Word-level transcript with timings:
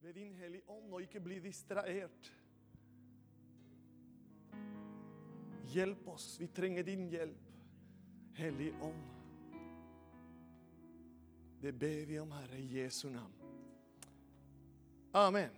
ved 0.00 0.14
din 0.14 0.34
Hellige 0.34 0.62
Ånd 0.66 0.92
og 0.92 1.02
ikke 1.02 1.20
bli 1.20 1.38
distrahert. 1.44 2.32
Hjelp 5.70 6.08
oss. 6.08 6.32
Vi 6.40 6.46
trenger 6.46 6.82
din 6.82 7.08
hjelp, 7.12 7.50
Hellige 8.34 8.74
Ånd. 8.82 9.02
Det 11.60 11.72
ber 11.72 12.06
vi 12.08 12.18
om, 12.18 12.32
Herre, 12.32 12.58
i 12.58 12.80
Jesu 12.80 13.08
navn. 13.12 13.34
Amen. 15.12 15.52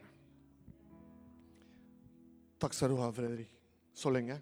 Takk 2.58 2.74
skal 2.74 2.90
du 2.90 2.98
ha, 2.98 3.12
Fredrik. 3.14 3.50
Så 3.94 4.10
lenge. 4.10 4.40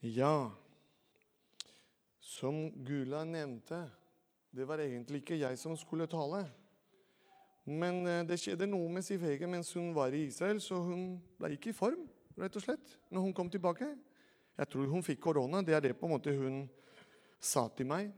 Ja, 0.00 0.50
som 2.18 2.64
Gula 2.84 3.22
nevnte, 3.28 3.84
det 4.52 4.66
var 4.68 4.82
egentlig 4.84 5.22
ikke 5.22 5.40
jeg 5.40 5.58
som 5.58 5.76
skulle 5.80 6.06
tale. 6.10 6.44
Men 7.64 8.02
eh, 8.06 8.24
det 8.28 8.40
skjedde 8.42 8.68
noe 8.68 8.90
med 8.92 9.04
Siv 9.06 9.22
Hege 9.24 9.48
mens 9.48 9.70
hun 9.76 9.92
var 9.96 10.12
i 10.12 10.26
Israel, 10.28 10.60
så 10.60 10.80
hun 10.82 11.16
ble 11.38 11.54
ikke 11.56 11.70
i 11.72 11.76
form, 11.76 12.04
rett 12.36 12.58
og 12.58 12.64
slett, 12.64 12.96
når 13.08 13.28
hun 13.28 13.36
kom 13.36 13.50
tilbake. 13.52 13.88
Jeg 14.58 14.68
tror 14.68 14.90
hun 14.92 15.04
fikk 15.04 15.22
korona. 15.24 15.62
Det 15.64 15.76
er 15.76 15.86
det 15.86 15.96
på 15.96 16.08
en 16.08 16.14
måte 16.14 16.34
hun 16.36 16.66
sa 17.40 17.64
til 17.72 17.88
meg. 17.88 18.12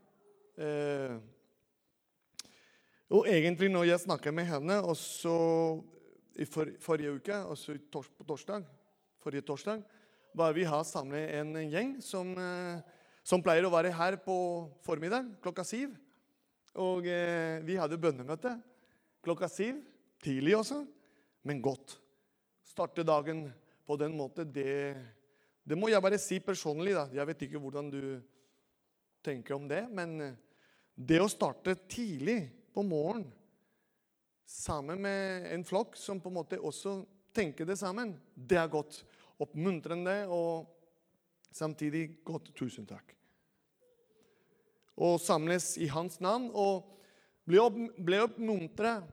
Eh, 0.59 1.15
og 3.14 3.28
egentlig, 3.30 3.70
når 3.70 3.92
jeg 3.92 4.03
snakker 4.06 4.34
med 4.34 4.48
henne, 4.48 4.80
også 4.83 5.34
i 6.41 6.47
for, 6.51 6.70
forrige 6.83 7.14
uke, 7.14 7.37
også 7.47 7.77
tors, 7.92 8.09
på 8.11 8.27
torsdag, 8.27 8.64
forrige 9.23 9.47
torsdag, 9.47 9.84
var 10.34 10.55
vi 10.56 10.66
her 10.66 10.83
samlet 10.83 11.30
en 11.39 11.55
gjeng 11.70 11.95
som, 12.03 12.33
eh, 12.34 12.80
som, 13.23 13.42
pleier 13.42 13.66
å 13.69 13.70
være 13.70 13.92
her 13.95 14.19
på 14.25 14.37
formiddag 14.83 15.30
klokka 15.45 15.62
syv. 15.62 15.95
Og 16.83 17.06
eh, 17.06 17.60
vi 17.66 17.77
hadde 17.78 18.01
bønnemøte 18.01 18.56
klokka 19.24 19.48
syv. 19.48 19.80
Tidlig 20.24 20.56
også, 20.56 20.80
men 21.44 21.61
godt. 21.62 21.98
Starte 22.64 23.05
dagen 23.05 23.47
på 23.84 23.97
den 24.00 24.17
måten, 24.17 24.48
det, 24.48 24.97
det 25.62 25.77
må 25.77 25.91
jeg 25.92 26.02
bare 26.02 26.19
si 26.19 26.41
personlig. 26.41 26.95
da. 26.97 27.06
Jeg 27.12 27.28
vet 27.28 27.45
ikke 27.47 27.61
hvordan 27.61 27.91
du 27.92 28.02
tenker 29.25 29.56
om 29.56 29.69
det, 29.69 29.84
men 29.92 30.20
eh, 30.20 30.36
det 30.95 31.20
å 31.22 31.30
starte 31.30 31.77
tidlig 31.91 32.39
på 32.75 32.84
morgenen 32.86 33.30
sammen 34.45 35.00
med 35.00 35.48
en 35.55 35.64
flokk 35.64 35.97
som 35.97 36.20
på 36.20 36.28
en 36.30 36.36
måte 36.36 36.61
også 36.61 36.98
tenker 37.34 37.67
det 37.67 37.78
sammen, 37.80 38.12
det 38.34 38.58
er 38.61 38.70
godt. 38.70 39.00
Oppmuntrende 39.42 40.25
og 40.30 40.69
samtidig 41.50 42.20
godt. 42.27 42.52
Tusen 42.55 42.86
takk. 42.86 43.14
Og 44.95 45.19
samles 45.23 45.75
i 45.83 45.89
hans 45.91 46.20
navn 46.23 46.50
og 46.53 46.84
ble, 47.48 47.61
opp, 47.62 47.78
ble 47.98 48.20
oppmuntret 48.25 49.09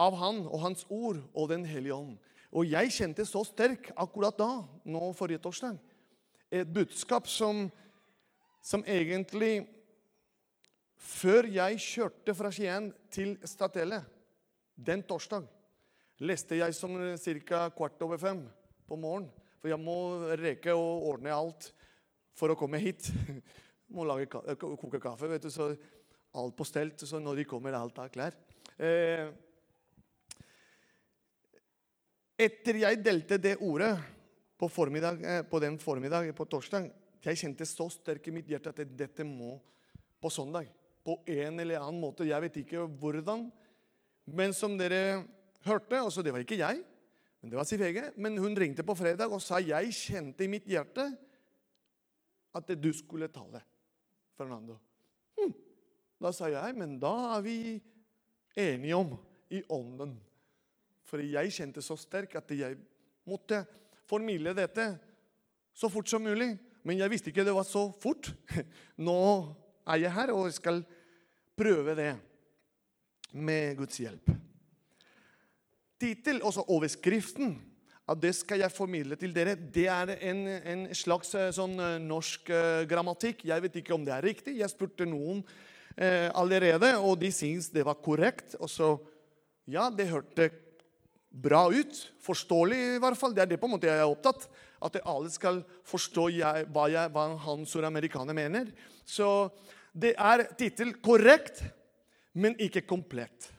av 0.00 0.16
han 0.16 0.42
og 0.46 0.62
hans 0.64 0.86
ord 0.88 1.20
og 1.34 1.50
Den 1.52 1.66
hellige 1.68 1.96
ånd. 1.96 2.16
Og 2.50 2.66
jeg 2.66 2.90
kjente 2.94 3.26
så 3.28 3.44
sterk 3.46 3.92
akkurat 3.94 4.38
da, 4.38 4.64
nå 4.84 5.12
forrige 5.14 5.42
torsdag, 5.44 5.76
et 6.50 6.66
budskap 6.66 7.28
som, 7.30 7.68
som 8.62 8.82
egentlig 8.86 9.68
Før 11.00 11.46
jeg 11.48 11.78
kjørte 11.80 12.34
fra 12.36 12.50
Skien 12.52 12.90
til 13.08 13.38
Statelle 13.48 14.02
den 14.76 15.00
torsdag 15.08 15.46
leste 16.20 16.58
jeg 16.58 16.76
som 16.76 16.96
ca. 17.48 17.68
kvart 17.72 18.02
over 18.04 18.20
fem 18.20 18.42
på 18.88 18.96
morgenen. 18.96 19.30
For 19.60 19.68
jeg 19.68 19.80
må 19.80 19.96
reke 20.40 20.72
og 20.72 21.06
ordne 21.10 21.32
alt 21.34 21.70
for 22.36 22.52
å 22.52 22.56
komme 22.58 22.80
hit. 22.80 23.10
må 23.94 24.06
lage, 24.06 24.28
koke 24.30 25.00
kaffe, 25.02 25.28
vet 25.30 25.44
du, 25.46 25.50
så 25.52 25.70
alt 26.38 26.56
på 26.56 26.66
stelt. 26.66 27.02
Så 27.02 27.20
når 27.22 27.42
de 27.42 27.46
kommer, 27.48 27.76
alt 27.76 27.98
er 27.98 28.12
klart. 28.14 28.38
Eh, 28.78 29.30
etter 32.40 32.80
jeg 32.84 33.02
delte 33.04 33.38
det 33.42 33.58
ordet 33.60 33.92
på, 34.60 34.68
formiddag, 34.68 35.22
eh, 35.24 35.42
på 35.42 35.60
den 35.60 35.78
formiddag 35.80 36.30
på 36.36 36.46
torsdag, 36.48 36.90
jeg 37.20 37.36
kjente 37.36 37.66
så 37.68 37.90
sterkt 37.92 38.30
i 38.30 38.32
mitt 38.32 38.48
hjerte 38.48 38.72
at 38.72 38.80
dette 38.96 39.26
må 39.28 39.58
på 40.20 40.30
søndag. 40.32 40.70
På 41.04 41.18
en 41.28 41.60
eller 41.60 41.80
annen 41.80 42.00
måte. 42.00 42.28
Jeg 42.28 42.40
vet 42.46 42.56
ikke 42.62 42.86
hvordan. 43.00 43.50
Men 44.30 44.54
som 44.56 44.76
dere 44.78 45.24
hørte 45.66 45.98
altså 46.00 46.22
Det 46.22 46.32
var 46.32 46.40
ikke 46.40 46.60
jeg, 46.60 46.80
men 47.40 47.50
det 47.50 47.58
var 47.58 47.66
Siv 47.68 47.82
Hege. 47.84 48.12
Men 48.16 48.38
hun 48.40 48.56
ringte 48.56 48.84
på 48.86 48.96
fredag 48.96 49.32
og 49.32 49.42
sa 49.44 49.60
jeg 49.60 49.92
kjente 49.96 50.44
i 50.44 50.50
mitt 50.52 50.68
hjerte 50.68 51.08
at 52.56 52.72
du 52.76 52.90
skulle 52.96 53.28
tale. 53.32 53.62
Fernando. 54.40 54.78
Hm. 55.36 55.52
Da 56.20 56.32
sa 56.32 56.48
jeg, 56.52 56.76
men 56.78 56.96
da 57.00 57.12
er 57.36 57.44
vi 57.44 57.58
enige 58.56 58.96
om 58.96 59.14
i 59.52 59.60
ånden. 59.68 60.16
For 61.04 61.22
jeg 61.24 61.52
kjente 61.52 61.84
så 61.84 61.96
sterk 61.98 62.36
at 62.38 62.52
jeg 62.54 62.78
måtte 63.28 63.64
formidle 64.08 64.54
dette 64.56 64.86
så 65.76 65.90
fort 65.92 66.08
som 66.10 66.24
mulig. 66.24 66.54
Men 66.86 67.00
jeg 67.00 67.12
visste 67.12 67.32
ikke 67.32 67.44
det 67.44 67.56
var 67.56 67.66
så 67.68 67.88
fort. 68.00 68.32
Nå 69.08 69.20
er 69.84 70.04
jeg 70.06 70.14
her 70.16 70.32
og 70.32 70.52
skal 70.54 70.80
prøve 71.58 71.96
det 71.98 72.12
med 73.36 73.76
Guds 73.78 74.00
hjelp. 74.00 74.30
Tittel, 76.00 76.40
altså 76.40 76.64
overskriften, 76.72 77.58
av 78.10 78.18
det 78.18 78.32
skal 78.34 78.64
jeg 78.64 78.74
formidle 78.74 79.16
til 79.18 79.32
dere. 79.34 79.54
Det 79.54 79.86
er 79.90 80.14
en, 80.18 80.42
en 80.48 80.82
slags 80.96 81.30
eh, 81.38 81.50
sånn 81.54 81.76
eh, 81.78 81.98
norsk 82.02 82.50
uh, 82.50 82.82
grammatikk. 82.90 83.44
Jeg 83.46 83.62
vet 83.62 83.78
ikke 83.80 83.94
om 83.94 84.06
det 84.06 84.16
er 84.16 84.26
riktig. 84.26 84.56
Jeg 84.58 84.72
spurte 84.72 85.06
noen 85.06 85.44
eh, 85.94 86.26
allerede, 86.34 86.96
og 86.98 87.20
de 87.22 87.30
syntes 87.34 87.70
det 87.74 87.86
var 87.86 88.00
korrekt. 88.02 88.56
Og 88.58 88.70
så, 88.72 88.90
ja, 89.70 89.86
det 89.94 90.10
hørte 90.10 90.50
bra 91.30 91.68
ut. 91.70 92.02
Forståelig, 92.26 92.80
i 92.96 93.02
hvert 93.04 93.20
fall. 93.20 93.36
Det 93.36 93.44
er 93.44 93.52
det 93.52 93.60
på 93.62 93.70
en 93.70 93.76
måte 93.76 93.90
jeg 93.90 94.02
er 94.02 94.10
opptatt 94.10 94.48
At 94.82 94.96
alle 95.04 95.30
skal 95.30 95.62
forstå 95.86 96.30
jeg, 96.34 96.66
hva, 96.74 96.88
jeg, 96.90 97.12
hva 97.14 97.28
han 97.46 97.66
suramerikaner 97.68 98.34
mener. 98.34 98.72
Så 99.06 99.50
det 99.94 100.16
er 100.18 100.48
tittel 100.58 100.96
korrekt 101.04 101.62
men 102.32 102.54
ikke 102.62 102.84
komplett. 102.86 103.50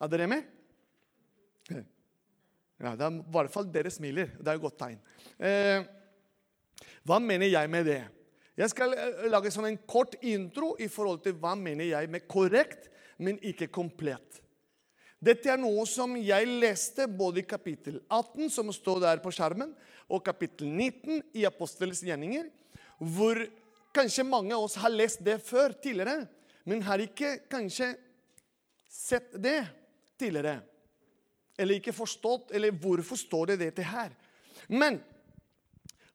Er 0.00 0.08
dere 0.12 0.28
med? 0.28 0.55
Ja, 2.82 2.92
det 2.96 3.06
er 3.06 3.18
I 3.20 3.34
hvert 3.34 3.52
fall 3.54 3.68
dere 3.72 3.92
smiler. 3.92 4.34
Det 4.36 4.50
er 4.50 4.58
et 4.58 4.62
godt 4.62 4.78
tegn. 4.80 4.98
Eh, 5.38 5.86
hva 7.06 7.18
mener 7.22 7.48
jeg 7.48 7.70
med 7.72 7.88
det? 7.88 8.02
Jeg 8.56 8.72
skal 8.72 8.92
eh, 8.96 9.26
lage 9.32 9.52
sånn 9.54 9.70
en 9.70 9.80
kort 9.88 10.16
intro 10.20 10.74
i 10.82 10.88
forhold 10.92 11.22
til 11.24 11.36
hva 11.40 11.54
mener 11.58 11.88
jeg 11.88 12.10
med 12.12 12.26
korrekt, 12.28 12.90
men 13.16 13.40
ikke 13.40 13.70
komplett. 13.72 14.42
Dette 15.16 15.48
er 15.48 15.60
noe 15.60 15.86
som 15.88 16.12
jeg 16.20 16.48
leste 16.60 17.06
både 17.08 17.40
i 17.40 17.48
kapittel 17.48 18.02
18, 18.12 18.50
som 18.52 18.68
står 18.74 19.00
der 19.06 19.22
på 19.24 19.32
skjermen, 19.32 19.72
og 20.12 20.22
kapittel 20.26 20.68
19 20.68 21.22
i 21.40 21.46
Apostelens 21.48 22.04
gjerninger, 22.04 22.50
hvor 23.00 23.40
kanskje 23.96 24.26
mange 24.28 24.52
av 24.54 24.66
oss 24.68 24.76
har 24.78 24.92
lest 24.92 25.24
det 25.24 25.40
før 25.42 25.72
tidligere 25.80 26.26
men 26.66 26.82
har 26.82 26.98
ikke 26.98 27.44
kanskje 27.50 27.92
sett 28.90 29.36
det 29.38 29.60
tidligere. 30.18 30.58
Eller 31.56 31.78
ikke 31.78 31.94
forstått 31.96 32.52
Eller 32.56 32.74
hvorfor 32.74 33.18
står 33.18 33.52
det 33.52 33.60
dette 33.64 33.84
her? 33.86 34.12
Men 34.68 35.00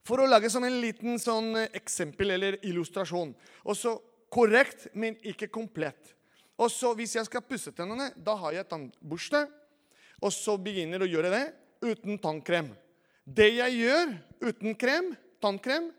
for 0.06 0.22
å 0.22 0.26
lage 0.26 0.50
som 0.50 0.64
en 0.66 0.80
liten 0.82 1.18
sånn 1.22 1.54
eksempel 1.68 2.34
eller 2.34 2.58
illustrasjon 2.66 3.34
Også 3.70 3.96
korrekt, 4.32 4.88
men 4.94 5.18
ikke 5.28 5.50
komplett. 5.52 6.14
Og 6.58 6.70
så 6.72 6.94
Hvis 6.96 7.16
jeg 7.18 7.28
skal 7.28 7.44
pusse 7.46 7.72
tennene, 7.76 8.10
da 8.16 8.36
har 8.40 8.56
jeg 8.56 8.68
tannbørste. 8.70 9.44
Og 10.22 10.32
så 10.32 10.56
begynner 10.56 11.02
å 11.02 11.10
gjøre 11.10 11.32
det 11.32 11.44
uten 11.82 12.18
tannkrem. 12.22 12.70
Det 13.24 13.48
jeg 13.56 13.82
gjør 13.82 14.14
uten 14.42 14.76
krem, 14.78 15.12
tannkrem, 15.42 15.90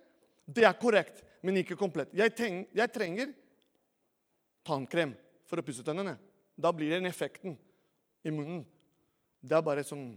det 0.48 0.66
er 0.68 0.80
korrekt, 0.80 1.22
men 1.44 1.60
ikke 1.60 1.78
komplett. 1.80 2.12
Jeg, 2.16 2.34
jeg 2.72 2.92
trenger 2.96 3.32
tannkrem 4.68 5.14
for 5.48 5.60
å 5.60 5.66
pusse 5.66 5.84
tennene. 5.86 6.16
Da 6.56 6.72
blir 6.76 6.92
det 6.92 7.02
en 7.02 7.10
effekten 7.10 7.56
i 8.24 8.32
munnen. 8.32 8.64
Det 9.44 9.58
er 9.58 9.66
bare 9.66 9.84
sånn 9.84 10.14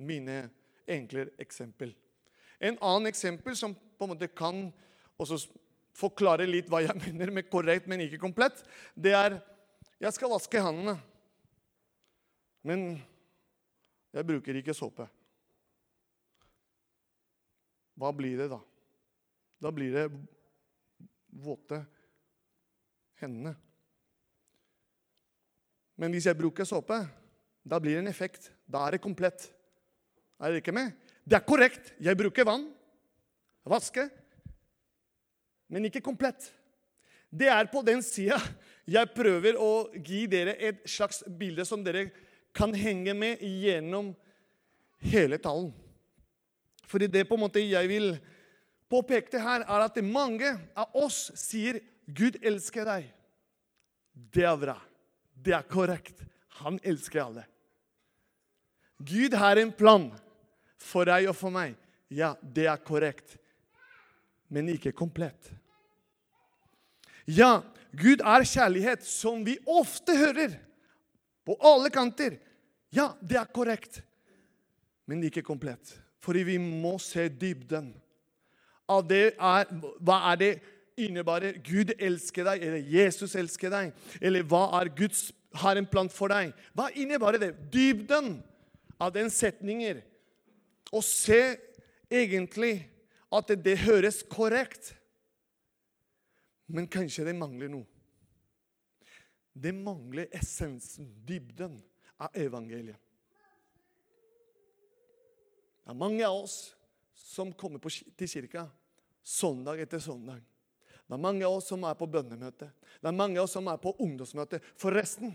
mine 0.00 0.46
enkle 0.88 1.28
eksempel. 1.40 1.92
En 2.60 2.78
annen 2.80 3.10
eksempel 3.10 3.56
som 3.56 3.74
på 3.76 4.06
en 4.06 4.14
måte 4.14 4.30
kan 4.32 4.68
også 5.20 5.42
forklare 5.96 6.48
litt 6.48 6.70
hva 6.72 6.80
jeg 6.84 6.96
mener 7.04 7.32
med 7.34 7.50
korrekt, 7.52 7.88
men 7.90 8.06
ikke 8.06 8.22
komplett, 8.22 8.64
det 8.96 9.14
er 9.16 9.38
jeg 10.00 10.16
skal 10.16 10.32
vaske 10.32 10.62
hendene, 10.64 10.96
men 12.64 12.94
jeg 14.16 14.26
bruker 14.26 14.56
ikke 14.56 14.76
såpe. 14.76 15.04
Hva 18.00 18.08
blir 18.16 18.40
det 18.40 18.48
da? 18.48 18.58
Da 19.60 19.72
blir 19.76 19.92
det 19.92 20.06
våte 21.36 21.82
hendene. 23.20 23.52
Men 26.00 26.16
hvis 26.16 26.30
jeg 26.30 26.38
bruker 26.38 26.64
såpe, 26.64 26.96
da 27.70 27.78
blir 27.78 27.96
det 27.96 28.04
en 28.04 28.10
effekt. 28.10 28.50
Da 28.66 28.82
er 28.86 28.96
det 28.96 29.04
komplett. 29.04 29.46
Er 30.40 30.50
dere 30.50 30.62
ikke 30.62 30.74
med? 30.74 30.94
Det 31.22 31.38
er 31.38 31.46
korrekt. 31.46 31.92
Jeg 32.02 32.18
bruker 32.18 32.48
vann. 32.48 32.66
Vaske. 33.68 34.08
Men 35.70 35.86
ikke 35.86 36.02
komplett. 36.02 36.48
Det 37.30 37.46
er 37.46 37.68
på 37.70 37.82
den 37.86 38.00
sida 38.02 38.40
Jeg 38.90 39.12
prøver 39.14 39.54
å 39.54 39.86
gi 39.94 40.24
dere 40.26 40.56
et 40.58 40.80
slags 40.90 41.20
bilde 41.38 41.62
som 41.68 41.84
dere 41.86 42.08
kan 42.56 42.72
henge 42.74 43.12
med 43.14 43.38
gjennom 43.38 44.08
hele 45.12 45.38
talen. 45.38 45.68
Fordi 46.90 47.06
det 47.06 47.28
på 47.28 47.36
en 47.38 47.44
måte 47.44 47.62
jeg 47.62 47.86
vil 47.86 48.16
påpeke 48.90 49.38
her, 49.38 49.62
er 49.62 49.84
at 49.84 50.00
mange 50.02 50.50
av 50.74 50.90
oss 50.98 51.28
sier 51.38 51.78
'Gud 52.10 52.40
elsker 52.42 52.82
deg'. 52.88 53.06
Det 54.34 54.42
er 54.42 54.56
bra. 54.58 54.74
Det 55.30 55.54
er 55.54 55.62
korrekt. 55.62 56.18
Han 56.64 56.80
elsker 56.82 57.22
alle. 57.22 57.44
Gud 59.00 59.34
har 59.34 59.56
en 59.56 59.72
plan 59.72 60.10
for 60.80 61.08
deg 61.08 61.28
og 61.30 61.36
for 61.36 61.52
meg. 61.54 61.76
Ja, 62.12 62.34
det 62.42 62.66
er 62.68 62.80
korrekt, 62.84 63.36
men 64.50 64.68
ikke 64.72 64.92
komplett. 64.96 65.52
Ja, 67.30 67.62
Gud 67.96 68.22
er 68.22 68.44
kjærlighet, 68.46 69.06
som 69.06 69.44
vi 69.46 69.56
ofte 69.66 70.16
hører 70.18 70.58
på 71.46 71.56
alle 71.64 71.90
kanter. 71.94 72.36
Ja, 72.94 73.12
det 73.22 73.38
er 73.38 73.50
korrekt, 73.54 74.00
men 75.06 75.22
ikke 75.26 75.44
komplett. 75.46 75.94
Fordi 76.20 76.42
vi 76.44 76.58
må 76.60 76.98
se 77.00 77.28
dybden 77.32 77.94
av 78.90 79.06
det 79.08 79.30
er 79.38 79.68
Hva 80.02 80.18
er 80.32 80.38
det 80.40 80.50
innebærer 81.00 81.60
Gud 81.64 81.94
elsker 81.96 82.44
deg, 82.44 82.64
eller 82.66 82.90
Jesus 82.92 83.36
elsker 83.38 83.72
deg? 83.72 83.92
Eller 84.20 84.44
hva 84.44 84.66
er 84.80 84.90
Guds 84.92 85.30
har 85.62 85.78
en 85.78 85.88
plan 85.88 86.10
for 86.12 86.30
deg? 86.30 86.52
Hva 86.76 86.90
innebærer 86.92 87.40
det? 87.40 87.54
Dybden 87.72 88.36
av 89.00 89.12
den 89.14 89.30
setninger. 89.32 90.02
Og 90.92 91.04
se 91.06 91.56
egentlig 92.10 92.74
at 93.32 93.52
det, 93.62 93.78
høres 93.86 94.22
korrekt. 94.26 94.92
Men 96.70 96.88
kanskje 96.90 97.28
det 97.30 97.36
mangler 97.38 97.70
noe. 97.72 97.86
Det 99.50 99.72
mangler 99.74 100.30
essensen, 100.36 101.08
dybden, 101.26 101.80
av 102.20 102.36
evangeliet. 102.36 102.98
Det 105.80 105.94
er 105.94 105.98
mange 105.98 106.22
av 106.26 106.42
oss 106.42 106.56
som 107.16 107.50
kommer 107.56 107.80
til 107.80 108.28
kirka 108.28 108.66
søndag 109.24 109.80
etter 109.82 110.02
søndag. 110.04 110.42
Det 111.08 111.16
er 111.16 111.22
mange 111.24 111.46
av 111.46 111.56
oss 111.56 111.70
som 111.72 111.82
er 111.88 111.96
på 111.98 112.06
bønnemøte. 112.06 112.68
Det 113.00 113.08
er 113.08 113.16
mange 113.16 113.40
av 113.40 113.48
oss 113.48 113.56
som 113.56 113.66
er 113.72 113.80
på 113.82 113.94
ungdomsmøte. 114.04 114.60
Forresten 114.78 115.32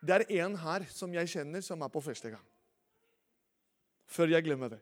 Det 0.00 0.14
er 0.14 0.44
en 0.44 0.54
her 0.58 0.84
som 0.94 1.12
jeg 1.14 1.30
kjenner, 1.32 1.62
som 1.64 1.82
er 1.82 1.90
på 1.90 2.02
første 2.02 2.30
gang. 2.30 2.44
Før 4.08 4.30
jeg 4.32 4.46
glemmer 4.46 4.72
det. 4.72 4.80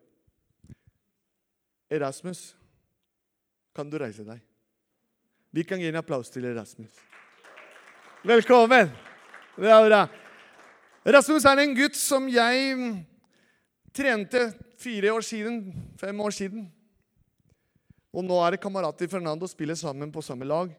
Erasmus, 1.90 2.54
kan 3.74 3.88
du 3.90 3.98
reise 4.00 4.26
deg? 4.26 4.42
Vi 5.54 5.64
kan 5.64 5.80
gi 5.80 5.88
en 5.88 5.98
applaus 6.02 6.30
til 6.30 6.44
Erasmus. 6.44 6.92
Velkommen! 8.26 8.90
Det 9.56 9.70
er 9.72 9.86
bra. 9.86 10.02
Rasmus 11.16 11.46
er 11.48 11.62
en 11.62 11.76
gutt 11.78 11.96
som 11.96 12.26
jeg 12.28 12.96
trente 13.96 14.42
fire 14.82 15.14
år 15.14 15.24
siden, 15.24 15.62
fem 15.96 16.20
år 16.20 16.34
siden. 16.34 16.66
Og 18.12 18.24
nå 18.24 18.36
er 18.42 18.56
det 18.56 18.60
kamerat 18.60 18.98
til 18.98 19.08
Fernando 19.08 19.48
spiller 19.48 19.78
sammen 19.78 20.12
på 20.12 20.24
samme 20.24 20.44
lag. 20.44 20.72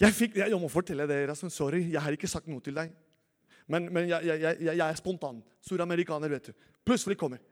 Jeg, 0.00 0.14
fikk, 0.14 0.36
jeg, 0.40 0.60
må 0.60 0.70
fortelle 0.72 1.06
det, 1.08 1.24
Rasmus. 1.28 1.52
Sorry, 1.52 1.82
jeg 1.92 2.00
har 2.00 2.14
ikke 2.16 2.30
sagt 2.30 2.48
noe 2.48 2.62
til 2.64 2.76
deg. 2.78 2.92
Men, 3.70 3.88
men 3.92 4.08
jeg, 4.10 4.26
jeg, 4.26 4.58
jeg, 4.66 4.82
er 4.82 4.98
spontan. 4.98 5.42
Suramerikaner, 5.62 6.32
vet 6.32 6.50
du. 6.50 6.68
Plutselig 6.86 7.18
kommer. 7.20 7.42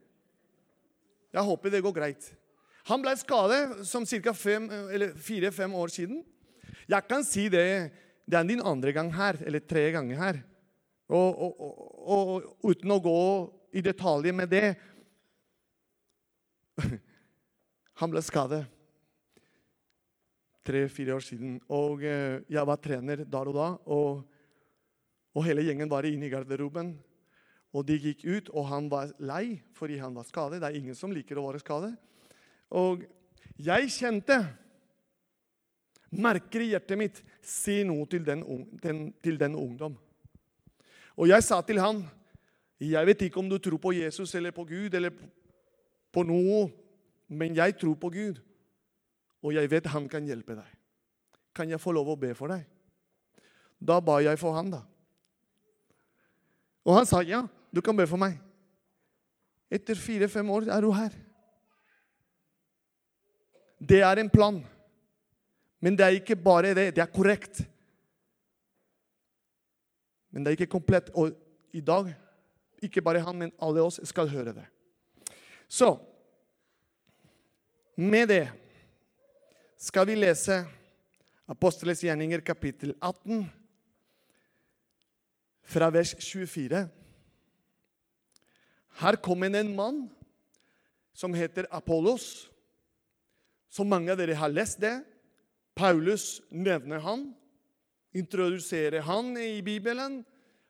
Jeg 1.31 1.47
håper 1.47 1.71
det 1.71 1.83
går 1.85 1.95
greit. 1.95 2.31
Han 2.91 3.03
ble 3.05 3.15
skadet 3.21 3.87
som 3.87 4.07
ca. 4.09 4.33
fire-fem 4.35 5.75
år 5.75 5.93
siden. 5.95 6.25
Jeg 6.91 7.07
kan 7.07 7.23
si 7.27 7.49
det 7.53 7.91
det 8.31 8.39
er 8.39 8.47
din 8.47 8.63
andre 8.63 8.93
gang 8.95 9.11
her, 9.15 9.39
eller 9.43 9.59
tre 9.67 9.91
ganger 9.91 10.17
her. 10.19 10.37
Og, 11.11 11.43
og, 11.43 11.61
og, 11.61 11.73
og 12.07 12.71
uten 12.71 12.93
å 12.95 13.01
gå 13.03 13.23
i 13.75 13.83
detaljer 13.83 14.35
med 14.35 14.51
det 14.51 14.67
Han 18.01 18.13
ble 18.13 18.23
skadet 18.23 18.63
tre-fire 20.67 21.17
år 21.17 21.25
siden. 21.25 21.59
Og 21.75 22.05
eh, 22.07 22.41
jeg 22.49 22.67
var 22.69 22.79
trener 22.83 23.25
der 23.25 23.51
og 23.51 23.57
da. 23.57 23.69
Og, 23.91 24.23
og 25.35 25.47
hele 25.47 25.63
gjengen 25.63 25.91
var 25.91 26.07
inne 26.09 26.27
i 26.27 26.33
garderoben. 26.33 26.95
Og 27.71 27.87
de 27.87 27.99
gikk 28.03 28.25
ut, 28.27 28.49
og 28.51 28.67
han 28.67 28.89
var 28.91 29.13
lei 29.23 29.61
fordi 29.79 30.01
han 30.03 30.15
var 30.17 30.27
skadet. 30.27 30.59
Det 30.59 30.69
er 30.71 30.79
ingen 30.81 30.97
som 30.99 31.13
liker 31.15 31.39
å 31.39 31.47
være 31.47 31.63
skadet. 31.63 31.93
Og 32.75 33.07
jeg 33.61 33.93
kjente 33.95 34.41
Merker 36.11 36.65
i 36.65 36.73
hjertet 36.73 36.99
mitt 36.99 37.21
Si 37.47 37.85
noe 37.87 38.03
til 38.11 38.25
den, 38.27 38.43
den, 38.83 39.13
til 39.23 39.39
den 39.39 39.55
ungdom. 39.55 39.95
Og 41.15 41.29
jeg 41.31 41.45
sa 41.47 41.61
til 41.63 41.79
han 41.79 42.03
Jeg 42.81 43.07
vet 43.07 43.23
ikke 43.29 43.39
om 43.39 43.49
du 43.49 43.59
tror 43.63 43.79
på 43.79 43.93
Jesus 43.95 44.35
eller 44.35 44.51
på 44.57 44.65
Gud 44.65 44.95
eller 44.95 45.15
på 46.11 46.25
noe, 46.27 46.65
men 47.29 47.55
jeg 47.55 47.77
tror 47.79 47.95
på 47.95 48.09
Gud. 48.11 48.41
Og 49.45 49.55
jeg 49.55 49.71
vet 49.71 49.87
han 49.93 50.09
kan 50.11 50.25
hjelpe 50.27 50.57
deg. 50.57 50.71
Kan 51.55 51.71
jeg 51.71 51.79
få 51.79 51.93
lov 51.93 52.09
å 52.11 52.17
be 52.19 52.33
for 52.35 52.51
deg? 52.51 52.65
Da 53.79 54.01
ba 54.01 54.17
jeg 54.25 54.41
for 54.41 54.57
han, 54.57 54.73
da. 54.73 54.81
Og 56.87 56.97
han 56.97 57.09
sa 57.09 57.23
ja, 57.27 57.45
du 57.71 57.83
kan 57.85 57.97
be 57.97 58.07
for 58.09 58.21
meg. 58.21 58.39
Etter 59.71 59.99
fire-fem 59.99 60.49
år 60.51 60.69
er 60.73 60.87
hun 60.87 60.97
her. 60.97 61.15
Det 63.81 64.01
er 64.05 64.21
en 64.21 64.31
plan. 64.31 64.59
Men 65.81 65.97
det 65.97 66.05
er 66.05 66.19
ikke 66.19 66.37
bare 66.37 66.75
det. 66.77 66.91
Det 66.97 67.03
er 67.05 67.13
korrekt. 67.13 67.63
Men 70.31 70.45
det 70.45 70.51
er 70.51 70.59
ikke 70.59 70.75
komplett. 70.75 71.11
Og 71.15 71.33
i 71.73 71.81
dag, 71.81 72.11
ikke 72.83 73.03
bare 73.03 73.23
han, 73.25 73.39
men 73.39 73.55
alle 73.63 73.85
oss 73.85 74.01
skal 74.09 74.29
høre 74.29 74.55
det. 74.57 74.67
Så 75.71 75.95
med 77.97 78.29
det 78.29 78.45
skal 79.81 80.07
vi 80.09 80.17
lese 80.19 80.63
Apostelens 81.51 82.03
gjerninger, 82.05 82.43
kapittel 82.47 82.93
18, 83.03 83.43
fra 85.71 85.91
vers 85.95 86.15
24. 86.19 86.89
Her 89.01 89.17
kommer 89.23 89.55
en 89.55 89.75
mann 89.77 90.01
som 91.15 91.35
heter 91.35 91.69
Apollos. 91.71 92.49
Så 93.71 93.87
mange 93.87 94.11
av 94.11 94.19
dere 94.19 94.35
har 94.39 94.51
lest 94.51 94.81
det. 94.83 94.99
Paulus 95.79 96.41
nevner 96.51 97.01
han, 97.01 97.31
introduserer 98.13 99.05
han 99.07 99.37
i 99.39 99.63
Bibelen. 99.65 100.25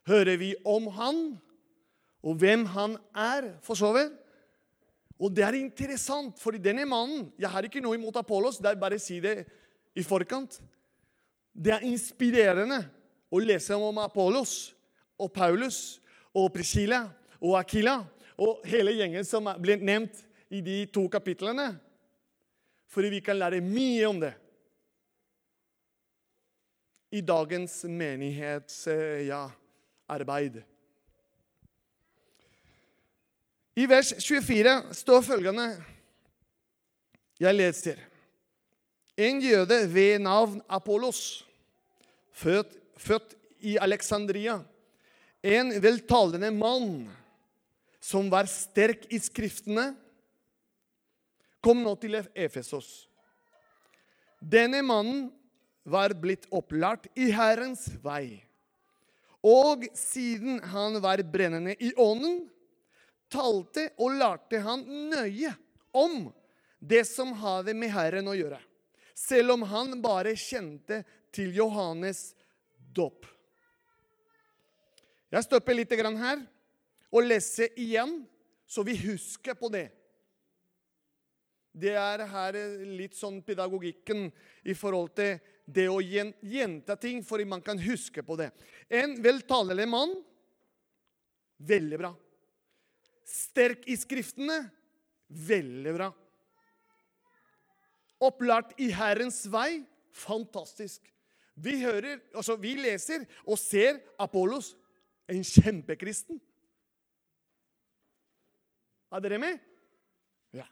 Hører 0.07 0.37
vi 0.41 0.53
om 0.65 0.87
han, 0.95 1.21
og 2.21 2.37
hvem 2.41 2.67
han 2.75 2.97
er, 3.17 3.55
for 3.65 3.79
så 3.79 3.93
vidt. 3.97 4.13
Og 5.21 5.33
det 5.37 5.45
er 5.45 5.57
interessant, 5.59 6.39
fordi 6.41 6.61
denne 6.65 6.87
mannen 6.89 7.27
Jeg 7.39 7.51
har 7.53 7.67
ikke 7.67 7.83
noe 7.85 7.97
imot 7.99 8.17
Apollos, 8.17 8.61
det 8.61 8.71
er 8.71 8.81
bare 8.81 8.97
å 8.97 9.03
si 9.03 9.19
det 9.21 9.43
i 9.97 10.05
forkant. 10.05 10.61
Det 11.53 11.75
er 11.75 11.85
inspirerende 11.89 12.79
å 13.29 13.41
lese 13.43 13.77
om 13.77 13.99
Apollos 14.01 14.71
og 15.21 15.33
Paulus 15.33 16.01
og 16.35 16.53
Priscilla 16.55 17.09
og 17.41 17.59
Akila 17.61 18.05
og 18.41 18.61
hele 18.69 18.93
gjengen 18.97 19.25
som 19.29 19.49
ble 19.61 19.77
nevnt 19.81 20.25
i 20.51 20.61
de 20.65 20.87
to 20.93 21.09
kapitlene. 21.13 21.75
Fordi 22.91 23.09
vi 23.13 23.21
kan 23.23 23.39
lære 23.39 23.61
mye 23.63 24.07
om 24.09 24.21
det 24.23 24.33
i 27.11 27.21
dagens 27.21 27.85
menighetsarbeid. 27.85 30.57
Ja, 30.57 30.63
I 33.77 33.89
vers 33.89 34.15
24 34.19 34.95
står 34.95 35.21
følgende 35.23 35.85
Jeg 37.41 37.55
leser. 37.55 37.97
En 39.17 39.43
jøde 39.43 39.95
ved 39.95 40.19
navn 40.19 40.63
Apollos, 40.69 41.47
født, 42.33 42.77
født 42.97 43.35
i 43.61 43.77
Alexandria, 43.81 44.61
en 45.43 45.73
veltalende 45.81 46.51
mann 46.51 47.09
som 48.01 48.31
var 48.33 48.49
sterk 48.49 49.07
i 49.13 49.21
skriftene, 49.21 49.93
kom 51.61 51.83
nå 51.85 51.95
til 52.01 52.17
Efesos. 52.33 53.07
Denne 54.41 54.81
mannen 54.85 55.29
var 55.85 56.15
blitt 56.17 56.47
opplært 56.53 57.09
i 57.17 57.29
Herrens 57.35 57.87
vei. 58.05 58.41
Og 59.45 59.85
siden 59.97 60.61
han 60.73 60.99
var 61.01 61.23
brennende 61.25 61.77
i 61.81 61.93
ånden, 62.01 62.43
talte 63.33 63.89
og 64.01 64.17
lærte 64.21 64.61
han 64.65 64.85
nøye 65.13 65.53
om 65.97 66.29
det 66.81 67.05
som 67.09 67.33
hadde 67.37 67.77
med 67.77 67.93
Herren 67.93 68.29
å 68.29 68.37
gjøre, 68.37 68.61
selv 69.17 69.57
om 69.57 69.65
han 69.69 70.01
bare 70.03 70.33
kjente 70.37 71.03
til 71.33 71.53
Johannes 71.57 72.31
dåp. 72.97 73.29
Jeg 75.31 75.47
stopper 75.47 75.77
litt 75.79 75.93
her 75.95 76.43
og 77.11 77.27
leser 77.27 77.71
igjen, 77.79 78.23
så 78.67 78.83
vi 78.87 78.97
husker 78.99 79.55
på 79.59 79.71
det. 79.71 79.89
Det 81.71 81.95
er 81.95 82.25
her 82.27 82.57
litt 82.83 83.15
sånn 83.15 83.39
pedagogikken 83.47 84.27
i 84.67 84.75
forhold 84.75 85.13
til 85.15 85.39
det 85.71 85.87
å 85.87 86.01
gjenta 86.03 86.97
ting, 86.99 87.23
for 87.23 87.43
man 87.47 87.63
kan 87.63 87.79
huske 87.79 88.25
på 88.27 88.37
det. 88.41 88.51
En 88.91 89.15
veltalende 89.23 89.87
mann 89.87 90.17
veldig 91.63 92.01
bra. 92.01 92.11
Sterk 93.23 93.87
i 93.87 93.95
skriftene 93.99 94.65
veldig 95.31 95.95
bra. 95.95 96.11
Opplært 98.27 98.75
i 98.83 98.91
Herrens 98.93 99.45
vei 99.49 99.85
fantastisk. 100.11 101.07
Vi 101.61 101.79
hører, 101.85 102.19
altså 102.35 102.57
vi 102.59 102.75
leser 102.81 103.27
og 103.45 103.59
ser 103.61 104.01
Apollos, 104.21 104.75
en 105.31 105.45
kjempekristen. 105.47 106.41
Er 109.11 109.23
dere 109.23 109.39
med? 109.43 109.59
Ja. 110.55 110.67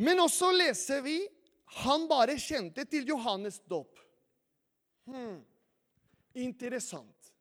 Men 0.00 0.20
også 0.24 0.52
leser 0.56 1.02
vi 1.04 1.18
han 1.82 2.04
bare 2.08 2.36
kjente 2.40 2.84
til 2.88 3.08
Johannes 3.08 3.60
dåp. 3.68 4.00
Hmm. 5.08 5.40
Interessant. 6.36 7.32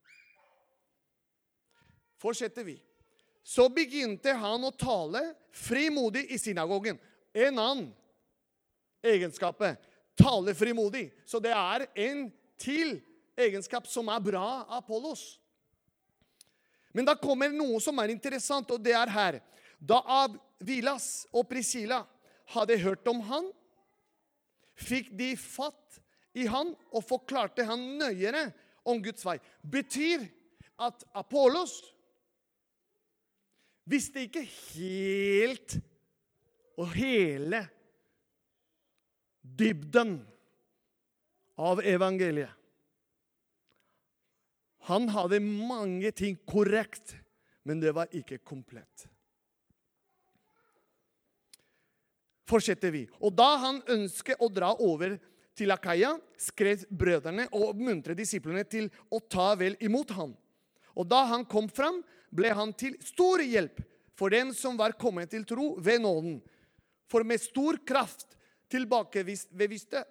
Fortsetter 2.21 2.63
vi. 2.67 2.77
Så 3.43 3.67
begynte 3.73 4.33
han 4.37 4.63
å 4.63 4.71
tale 4.75 5.23
frimodig 5.55 6.27
i 6.31 6.39
synagogen. 6.39 6.99
En 7.33 7.59
annen 7.59 7.87
egenskap 9.03 9.63
tale 10.19 10.53
frimodig. 10.55 11.09
Så 11.25 11.39
det 11.43 11.53
er 11.55 11.87
en 12.05 12.27
til 12.61 12.99
egenskap 13.39 13.87
som 13.87 14.09
er 14.11 14.23
bra 14.23 14.43
av 14.63 14.81
Apollos. 14.81 15.37
Men 16.91 17.07
da 17.07 17.15
kommer 17.15 17.53
noe 17.53 17.79
som 17.83 17.99
er 18.03 18.11
interessant, 18.11 18.71
og 18.71 18.81
det 18.83 18.95
er 18.97 19.11
her. 19.11 19.39
Da 19.79 20.01
Avilas 20.25 21.25
og 21.31 21.47
Priscilla 21.49 22.03
hadde 22.51 22.79
hørt 22.83 23.07
om 23.07 23.21
han, 23.29 23.47
fikk 24.75 25.11
de 25.17 25.33
fatt 25.39 26.01
i 26.37 26.47
han 26.49 26.73
og 26.91 27.05
forklarte 27.05 27.65
han 27.67 27.81
nøyere 27.99 28.49
om 28.87 29.01
Guds 29.03 29.23
vei. 29.27 29.37
Betyr 29.61 30.25
at 30.81 31.03
Apollos 31.17 31.79
visste 33.87 34.25
ikke 34.25 34.43
helt 34.45 35.77
og 36.79 36.91
hele 36.95 37.65
dybden 39.41 40.17
av 41.61 41.83
evangeliet. 41.85 42.60
Han 44.91 45.07
hadde 45.07 45.39
mange 45.39 46.11
ting 46.11 46.35
korrekt, 46.47 47.15
men 47.63 47.79
det 47.79 47.93
var 47.95 48.11
ikke 48.11 48.41
komplett. 48.43 49.07
Fortsetter 52.49 52.91
vi. 52.91 53.05
Og 53.23 53.31
da 53.31 53.53
han 53.61 53.79
ønsket 53.93 54.41
å 54.43 54.49
dra 54.51 54.73
over 54.83 55.15
til 55.55 55.71
Akaya, 55.71 56.17
skrev 56.35 56.83
brødrene 56.91 57.45
og 57.53 57.69
oppmuntret 57.69 58.19
disiplene 58.19 58.65
til 58.67 58.89
å 59.07 59.21
ta 59.23 59.53
vel 59.59 59.77
imot 59.79 60.11
ham. 60.17 60.33
Og 60.99 61.07
da 61.07 61.23
han 61.29 61.45
kom 61.47 61.69
fram, 61.71 62.01
ble 62.31 62.51
han 62.55 62.73
til 62.75 62.97
stor 63.05 63.43
hjelp 63.43 63.79
for 64.19 64.33
dem 64.33 64.51
som 64.55 64.75
var 64.79 64.97
kommet 64.99 65.31
til 65.31 65.47
tro 65.47 65.73
ved 65.79 66.03
nåden. 66.03 66.41
For 67.07 67.23
med 67.27 67.39
stor 67.43 67.79
kraft 67.87 68.35
tilbakeviste, 68.71 70.03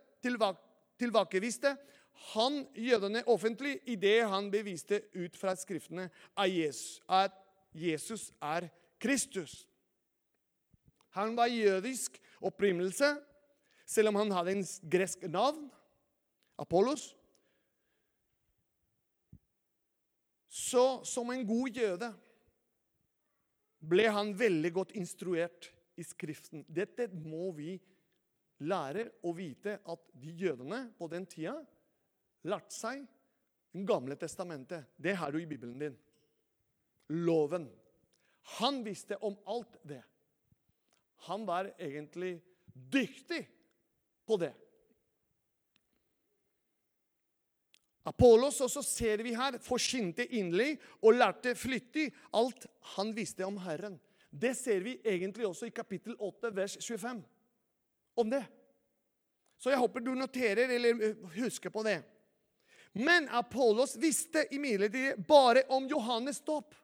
tilbakeviste 1.01 1.77
han 2.21 2.67
jødene 2.77 3.23
offentlig 3.27 3.79
idet 3.89 4.29
han 4.29 4.51
beviste 4.53 5.01
ut 5.17 5.37
fra 5.41 5.55
skriftene 5.57 6.11
at 6.37 7.37
Jesus 7.73 8.29
er 8.43 8.69
Kristus. 9.01 9.67
Han 11.17 11.35
var 11.37 11.51
jødisk 11.51 12.21
opprinnelse, 12.41 13.17
selv 13.87 14.13
om 14.13 14.21
han 14.21 14.31
hadde 14.31 14.53
en 14.53 14.67
gresk 14.91 15.23
navn, 15.23 15.71
Apollos. 16.59 17.17
Så 20.49 21.05
som 21.05 21.31
en 21.33 21.47
god 21.47 21.69
jøde 21.69 22.13
ble 23.81 24.11
han 24.13 24.35
veldig 24.39 24.73
godt 24.77 24.93
instruert 24.99 25.71
i 25.97 26.05
Skriften. 26.05 26.67
Dette 26.69 27.09
må 27.09 27.49
vi 27.57 27.79
lære 28.61 29.09
å 29.25 29.33
vite 29.33 29.79
at 29.89 30.11
de 30.21 30.35
jødene 30.37 30.91
på 30.99 31.09
den 31.09 31.25
tida 31.27 31.57
lærte 32.49 32.75
seg 32.75 33.07
Det 33.71 33.85
gamle 33.87 34.17
testamentet. 34.19 34.89
Det 34.97 35.15
har 35.15 35.31
du 35.31 35.39
i 35.39 35.47
Bibelen 35.47 35.79
din. 35.79 35.99
Loven. 37.09 37.69
Han 38.59 38.83
visste 38.83 39.17
om 39.17 39.37
alt 39.47 39.77
det. 39.87 40.03
Han 41.29 41.47
var 41.47 41.71
egentlig 41.79 42.41
dyktig 42.75 43.45
på 44.27 44.37
det. 44.37 44.51
Apollos 48.03 48.61
også 48.65 48.83
ser 48.83 49.23
vi 49.23 49.35
her, 49.37 49.59
forsynte 49.63 50.25
inderlig 50.27 50.79
og 51.03 51.19
lærte 51.21 51.53
flyttig 51.55 52.09
alt 52.35 52.65
han 52.97 53.13
visste 53.15 53.45
om 53.47 53.59
Herren. 53.61 54.01
Det 54.31 54.55
ser 54.57 54.81
vi 54.81 54.97
egentlig 55.05 55.47
også 55.47 55.69
i 55.69 55.75
kapittel 55.75 56.17
8, 56.19 56.51
vers 56.57 56.79
25. 56.81 57.21
Om 58.17 58.31
det. 58.31 58.45
Så 59.61 59.71
jeg 59.71 59.79
håper 59.79 60.01
du 60.01 60.15
noterer 60.17 60.73
eller 60.73 61.13
husker 61.37 61.71
på 61.71 61.83
det. 61.85 62.01
Men 62.93 63.29
Apollos 63.29 63.97
visste 63.97 64.47
imidlertid 64.51 65.27
bare 65.29 65.63
om 65.69 65.87
Johannes 65.89 66.41
dåp. 66.41 66.75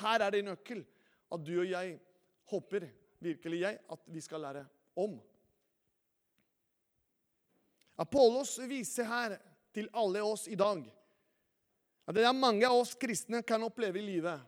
Her 0.00 0.22
er 0.26 0.30
det 0.30 0.44
nøkkel 0.46 0.84
at 1.30 1.42
du 1.46 1.54
og 1.60 1.66
jeg 1.66 1.96
håper 2.50 2.86
virkelig 3.22 3.60
jeg 3.64 3.80
at 3.90 4.06
vi 4.06 4.22
skal 4.22 4.44
lære 4.46 4.64
om. 4.98 5.18
Apollos 8.00 8.56
viser 8.70 9.04
her 9.04 9.36
til 9.74 9.90
alle 9.92 10.22
oss 10.24 10.46
i 10.48 10.58
dag 10.58 10.86
at 12.10 12.16
det 12.16 12.24
er 12.26 12.34
mange 12.34 12.66
av 12.66 12.80
oss 12.80 12.96
kristne 12.98 13.38
kan 13.46 13.62
oppleve 13.62 14.00
i 14.00 14.02
livet. 14.02 14.40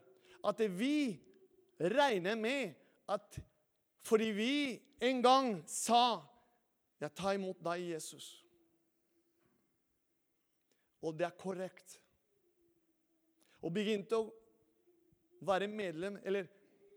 At 0.42 0.58
vi 0.74 1.14
regner 1.78 2.34
med 2.34 2.72
at 3.06 3.38
fordi 4.02 4.32
vi 4.34 4.54
en 4.98 5.22
gang 5.22 5.62
sa 5.66 6.22
'Jeg 7.00 7.14
tar 7.14 7.34
imot 7.34 7.58
deg, 7.62 7.94
Jesus' 7.94 8.41
Og 11.02 11.16
det 11.18 11.26
er 11.26 11.38
korrekt. 11.38 11.98
Og 13.62 13.72
begynte 13.74 14.18
å 14.18 14.30
være 15.42 15.68
medlem, 15.70 16.18
eller 16.24 16.48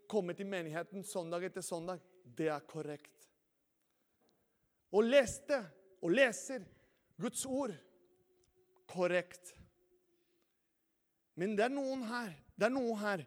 komme 0.10 0.36
til 0.38 0.50
menigheten 0.50 1.04
søndag 1.06 1.48
etter 1.48 1.66
søndag, 1.66 2.02
det 2.24 2.50
er 2.54 2.66
korrekt. 2.70 3.28
Og 4.94 5.06
leste 5.06 5.60
og 6.02 6.14
leser 6.14 6.66
Guds 7.18 7.46
ord 7.46 7.74
korrekt. 8.90 9.56
Men 11.36 11.56
det 11.58 11.66
er 11.68 11.74
noen 11.74 12.06
her, 12.08 12.32
det 12.56 12.70
er 12.70 12.74
noe 12.74 12.96
her 13.02 13.26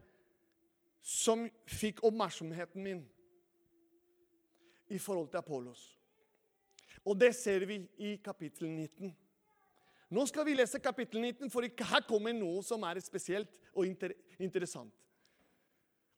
som 1.04 1.47
fikk 1.68 2.02
oppmerksomheten 2.06 2.85
min 2.85 3.04
i 4.88 4.99
forhold 4.99 5.30
til 5.32 5.40
Apollos. 5.40 5.82
Og 7.04 7.16
det 7.20 7.35
ser 7.37 7.64
vi 7.68 7.82
i 8.04 8.16
kapittel 8.25 8.68
19. 8.68 9.12
Nå 10.09 10.25
skal 10.29 10.47
vi 10.49 10.57
lese 10.57 10.81
kapittel 10.81 11.21
19, 11.21 11.50
for 11.53 11.65
her 11.65 12.05
kommer 12.09 12.33
noe 12.33 12.62
som 12.65 12.85
er 12.88 13.00
spesielt 13.05 13.59
og 13.75 13.85
inter 13.87 14.15
interessant. 14.41 14.93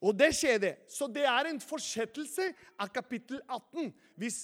Og 0.00 0.14
det 0.16 0.30
skjedde. 0.36 0.76
Så 0.88 1.08
det 1.12 1.26
er 1.28 1.50
en 1.50 1.60
fortsettelse 1.60 2.46
av 2.80 2.88
kapittel 2.94 3.42
18. 3.44 3.90
Hvis 4.16 4.38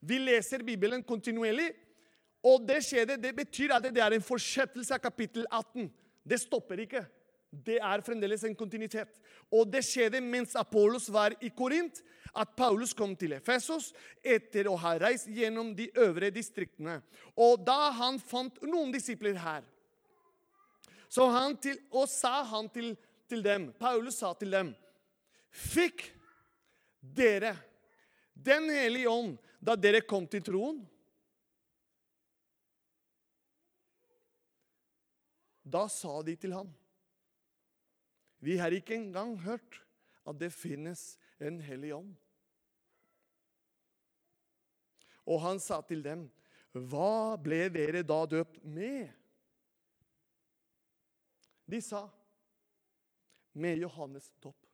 vi 0.00 0.20
leser 0.22 0.64
Bibelen 0.64 1.02
kontinuerlig, 1.04 1.72
og 2.46 2.62
det 2.68 2.78
skjedde, 2.86 3.18
det 3.20 3.34
betyr 3.36 3.74
at 3.74 3.88
det 3.90 4.02
er 4.02 4.14
en 4.14 4.24
fortsettelse 4.24 4.94
av 4.94 5.02
kapittel 5.02 5.44
18. 5.50 5.90
Det 6.26 6.38
stopper 6.40 6.84
ikke. 6.86 7.02
Det 7.50 7.78
er 7.78 8.02
fremdeles 8.04 8.44
en 8.44 8.56
kontinuitet. 8.58 9.20
Og 9.52 9.68
det 9.70 9.84
skjedde 9.86 10.20
mens 10.24 10.56
Apollos 10.58 11.08
var 11.12 11.36
i 11.40 11.50
Korint, 11.54 12.02
at 12.36 12.52
Paulus 12.56 12.92
kom 12.92 13.14
til 13.16 13.32
Efesos 13.36 13.92
etter 14.20 14.68
å 14.68 14.74
ha 14.80 14.96
reist 15.00 15.30
gjennom 15.32 15.72
de 15.76 15.86
øvre 15.96 16.28
distriktene. 16.34 16.98
Og 17.32 17.62
da 17.64 17.92
han 17.96 18.18
fant 18.20 18.58
noen 18.66 18.92
disipler 18.92 19.38
her, 19.40 19.64
så 21.08 21.28
han 21.32 21.54
til, 21.62 21.78
og 21.94 22.08
sa 22.10 22.42
han 22.50 22.68
til, 22.74 22.90
til 23.30 23.40
dem 23.44 23.70
Paulus 23.78 24.18
sa 24.20 24.32
til 24.38 24.50
dem 24.52 24.72
Fikk 25.56 26.02
dere 27.00 27.54
Den 28.34 28.66
hellige 28.68 29.08
ånd 29.08 29.38
da 29.62 29.76
dere 29.78 30.02
kom 30.04 30.26
til 30.28 30.42
troen? 30.44 30.82
Da 35.64 35.86
sa 35.90 36.20
de 36.26 36.36
til 36.38 36.52
ham 36.54 36.68
Vi 38.46 38.54
har 38.60 38.70
ikke 38.70 38.94
engang 38.94 39.34
hørt 39.42 39.80
at 40.26 40.38
det 40.38 40.52
finnes 40.54 41.16
en 41.42 41.58
hellig 41.66 41.90
ånd. 41.96 42.12
Og 45.26 45.40
han 45.42 45.58
sa 45.58 45.80
til 45.82 46.04
dem, 46.04 46.28
'Hva 46.70 47.34
ble 47.42 47.66
dere 47.74 48.04
da 48.06 48.20
døpt 48.26 48.62
med?' 48.62 49.10
De 51.66 51.80
sa, 51.80 52.08
'Med 53.54 53.78
Johannes 53.82 54.30
dåp'. 54.42 54.66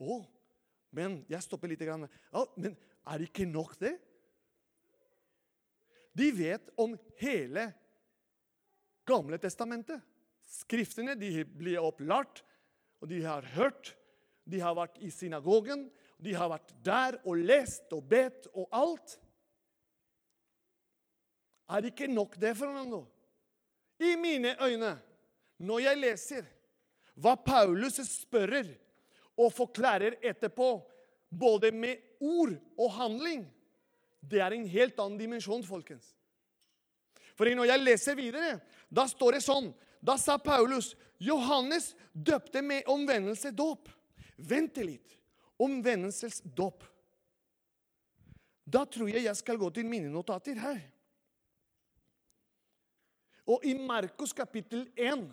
Å, 0.00 0.26
men 0.90 1.24
jeg 1.28 1.42
stopper 1.42 1.68
litt. 1.68 1.78
Grann. 1.78 2.08
Ja, 2.32 2.46
men 2.56 2.76
er 3.06 3.18
det 3.18 3.28
ikke 3.30 3.46
nok, 3.46 3.78
det? 3.78 3.94
De 6.18 6.32
vet 6.32 6.70
om 6.76 6.98
hele 7.20 7.72
Gamle 9.04 9.38
testamentet. 9.38 10.02
Skriftene 10.52 11.14
de 11.16 11.44
blir 11.48 11.80
opplært, 11.80 12.42
og 13.00 13.08
de 13.10 13.22
har 13.24 13.46
hørt. 13.56 13.94
De 14.44 14.60
har 14.60 14.74
vært 14.76 14.98
i 15.00 15.08
synagogen, 15.14 15.86
de 16.22 16.34
har 16.34 16.50
vært 16.50 16.72
der 16.84 17.18
og 17.22 17.40
lest 17.46 17.92
og 17.94 18.04
bedt 18.10 18.48
og 18.52 18.66
alt. 18.74 19.16
Er 21.72 21.88
ikke 21.88 22.10
nok 22.10 22.36
det, 22.42 22.52
Fernando? 22.58 23.04
I 24.02 24.16
mine 24.18 24.56
øyne, 24.60 24.96
når 25.62 25.84
jeg 25.86 26.00
leser 26.02 26.48
hva 27.22 27.36
Paulus 27.38 28.00
spørrer 28.08 28.66
og 29.38 29.52
forklarer 29.54 30.18
etterpå, 30.20 30.74
både 31.32 31.70
med 31.72 32.02
ord 32.20 32.52
og 32.76 32.90
handling, 32.92 33.46
det 34.20 34.42
er 34.42 34.54
en 34.54 34.66
helt 34.68 34.98
annen 35.00 35.20
dimensjon, 35.20 35.64
folkens. 35.64 36.12
For 37.38 37.48
når 37.48 37.70
jeg 37.70 37.82
leser 37.82 38.18
videre, 38.18 38.58
da 38.92 39.06
står 39.08 39.38
det 39.38 39.44
sånn 39.46 39.70
Da 40.02 40.18
sa 40.18 40.38
Paulus 40.38 40.96
Johannes 41.22 41.92
døpte 42.12 42.62
med 42.62 42.88
omvendelsesdåp. 42.90 43.88
Vent 44.36 44.80
litt. 44.82 45.14
Omvendelsesdåp. 45.62 46.82
Da 48.66 48.84
tror 48.86 49.10
jeg 49.10 49.26
jeg 49.26 49.38
skal 49.38 49.60
gå 49.60 49.70
til 49.70 49.86
mine 49.86 50.10
notater 50.10 50.58
her. 50.58 50.80
Og 53.46 53.64
i 53.66 53.74
Markus 53.74 54.32
kapittel 54.32 54.86
1, 54.96 55.24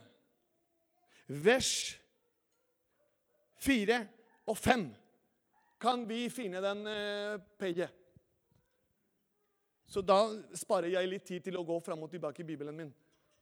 vers 1.29 1.73
4 3.61 3.99
og 4.49 4.57
5, 4.57 4.87
kan 5.79 6.07
vi 6.09 6.23
finne 6.33 6.61
den 6.61 6.87
peie. 7.57 7.87
Så 9.89 10.01
da 10.05 10.23
sparer 10.57 10.91
jeg 10.93 11.09
litt 11.09 11.25
tid 11.25 11.45
til 11.45 11.57
å 11.57 11.65
gå 11.65 11.77
fram 11.85 12.03
og 12.05 12.11
tilbake 12.11 12.43
i 12.43 12.49
Bibelen 12.49 12.75
min. 12.77 12.91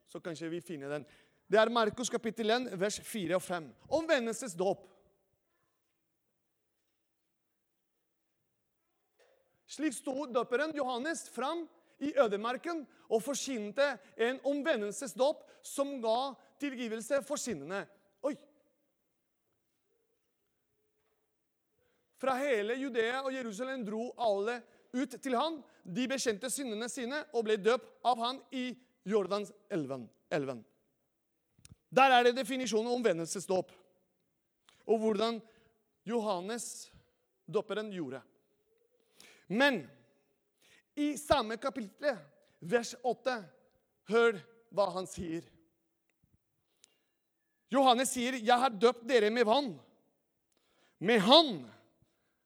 Så 0.08 0.20
kanskje 0.24 0.50
vi 0.50 0.62
finner 0.62 0.90
den. 0.90 1.06
Det 1.48 1.60
er 1.60 1.72
Markus 1.72 2.10
kapittel 2.12 2.52
1, 2.52 2.70
vers 2.80 3.00
4 3.04 3.36
og 3.36 3.42
5. 3.44 3.68
Omvendelsesdåp. 4.00 4.86
Slik 9.68 9.96
sto 9.96 10.26
døperen 10.32 10.76
Johannes 10.76 11.28
fram 11.30 11.66
i 12.00 12.14
ødemarken 12.20 12.86
og 13.10 13.24
forsynte 13.24 13.98
en 14.18 14.40
omvendelsesdåp 14.44 15.44
som 15.64 15.98
ga 16.02 16.34
tilgivelse 16.60 17.22
for 17.28 17.40
syndene. 17.40 17.84
Oi! 18.24 18.36
Fra 22.18 22.34
hele 22.40 22.80
Judea 22.80 23.22
og 23.22 23.34
Jerusalem 23.34 23.86
dro 23.86 24.10
alle 24.18 24.62
ut 24.96 25.20
til 25.22 25.36
han. 25.38 25.62
De 25.84 26.08
bekjente 26.10 26.50
syndene 26.50 26.90
sine 26.90 27.22
og 27.34 27.46
ble 27.46 27.60
døpt 27.62 27.92
av 28.08 28.24
han 28.24 28.42
i 28.52 28.72
Jordanselven. 29.08 30.08
Elven. 30.30 30.66
Der 31.90 32.12
er 32.12 32.26
det 32.28 32.36
definisjonen 32.36 32.90
om 32.92 32.98
omvendelsesdåp. 33.00 33.72
Og 34.88 35.00
hvordan 35.00 35.40
Johannes, 36.08 36.90
dåperen, 37.48 37.92
gjorde. 37.92 38.20
Men 39.48 39.86
i 40.96 41.14
samme 41.20 41.56
kapittel, 41.58 42.18
vers 42.60 42.92
8, 43.04 43.38
hør 44.12 44.42
hva 44.76 44.90
han 44.98 45.08
sier. 45.08 45.48
Johannes 47.72 48.12
sier, 48.16 48.34
'Jeg 48.34 48.60
har 48.60 48.70
døpt 48.70 49.08
dere 49.08 49.30
med 49.30 49.46
vann.' 49.46 49.80
Med 51.00 51.20
Han 51.20 51.68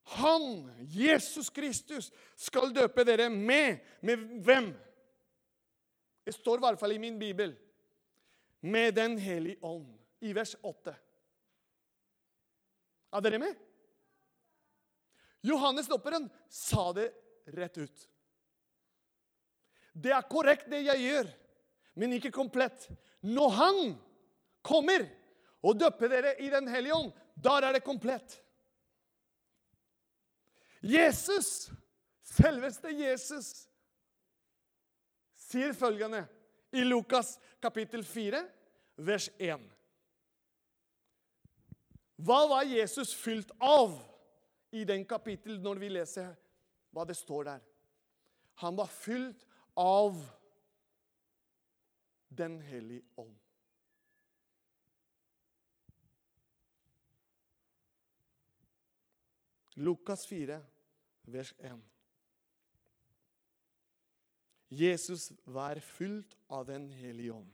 han, 0.03 0.71
Jesus 0.89 1.49
Kristus, 1.49 2.11
skal 2.35 2.73
døpe 2.75 3.05
dere 3.07 3.29
med 3.29 3.79
Med 4.01 4.17
hvem? 4.43 4.73
Det 6.23 6.33
står 6.35 6.59
i 6.59 6.65
hvert 6.65 6.79
fall 6.79 6.95
i 6.95 7.01
min 7.01 7.19
bibel. 7.19 7.55
Med 8.61 8.93
Den 8.95 9.17
hellige 9.17 9.57
ånd, 9.65 9.87
i 10.21 10.33
vers 10.37 10.55
8. 10.61 10.93
Er 13.11 13.23
dere 13.25 13.39
med? 13.41 13.55
Johannes 15.41 15.89
dopperen 15.89 16.29
sa 16.49 16.91
det 16.93 17.09
rett 17.57 17.77
ut. 17.77 18.03
Det 19.93 20.13
er 20.13 20.29
korrekt, 20.29 20.69
det 20.71 20.83
jeg 20.85 21.01
gjør, 21.03 21.31
men 21.99 22.13
ikke 22.15 22.31
komplett. 22.31 22.85
Når 23.25 23.57
han 23.57 23.81
kommer 24.63 25.07
og 25.65 25.79
døper 25.81 26.13
dere 26.13 26.35
i 26.39 26.49
Den 26.53 26.69
hellige 26.71 26.95
ånd, 26.95 27.11
da 27.35 27.57
er 27.59 27.73
det 27.73 27.83
komplett. 27.85 28.37
Jesus, 30.81 31.69
selveste 32.25 32.93
Jesus, 32.95 33.67
sier 35.51 35.75
følgende 35.75 36.23
i 36.71 36.83
Lukas 36.87 37.35
kapittel 37.61 38.03
4, 38.07 38.41
vers 39.03 39.29
1. 39.39 39.63
Hva 42.21 42.39
var 42.47 42.67
Jesus 42.69 43.13
fylt 43.17 43.51
av 43.59 43.97
i 44.71 44.85
den 44.87 45.03
kapittel 45.05 45.59
når 45.61 45.81
vi 45.81 45.89
leser 45.91 46.31
hva 46.93 47.05
det 47.07 47.17
står 47.17 47.47
der? 47.49 47.63
Han 48.61 48.77
var 48.77 48.91
fylt 48.91 49.47
av 49.79 50.19
Den 52.31 52.61
hellige 52.63 53.03
ånd. 53.19 53.33
Lukas 59.75 60.23
4, 60.27 60.61
vers 61.27 61.53
1. 61.59 61.90
Jesus 64.71 65.29
vær 65.51 65.81
fylt 65.83 66.37
av 66.51 66.65
Den 66.69 66.87
hellige 66.95 67.35
ånd. 67.35 67.49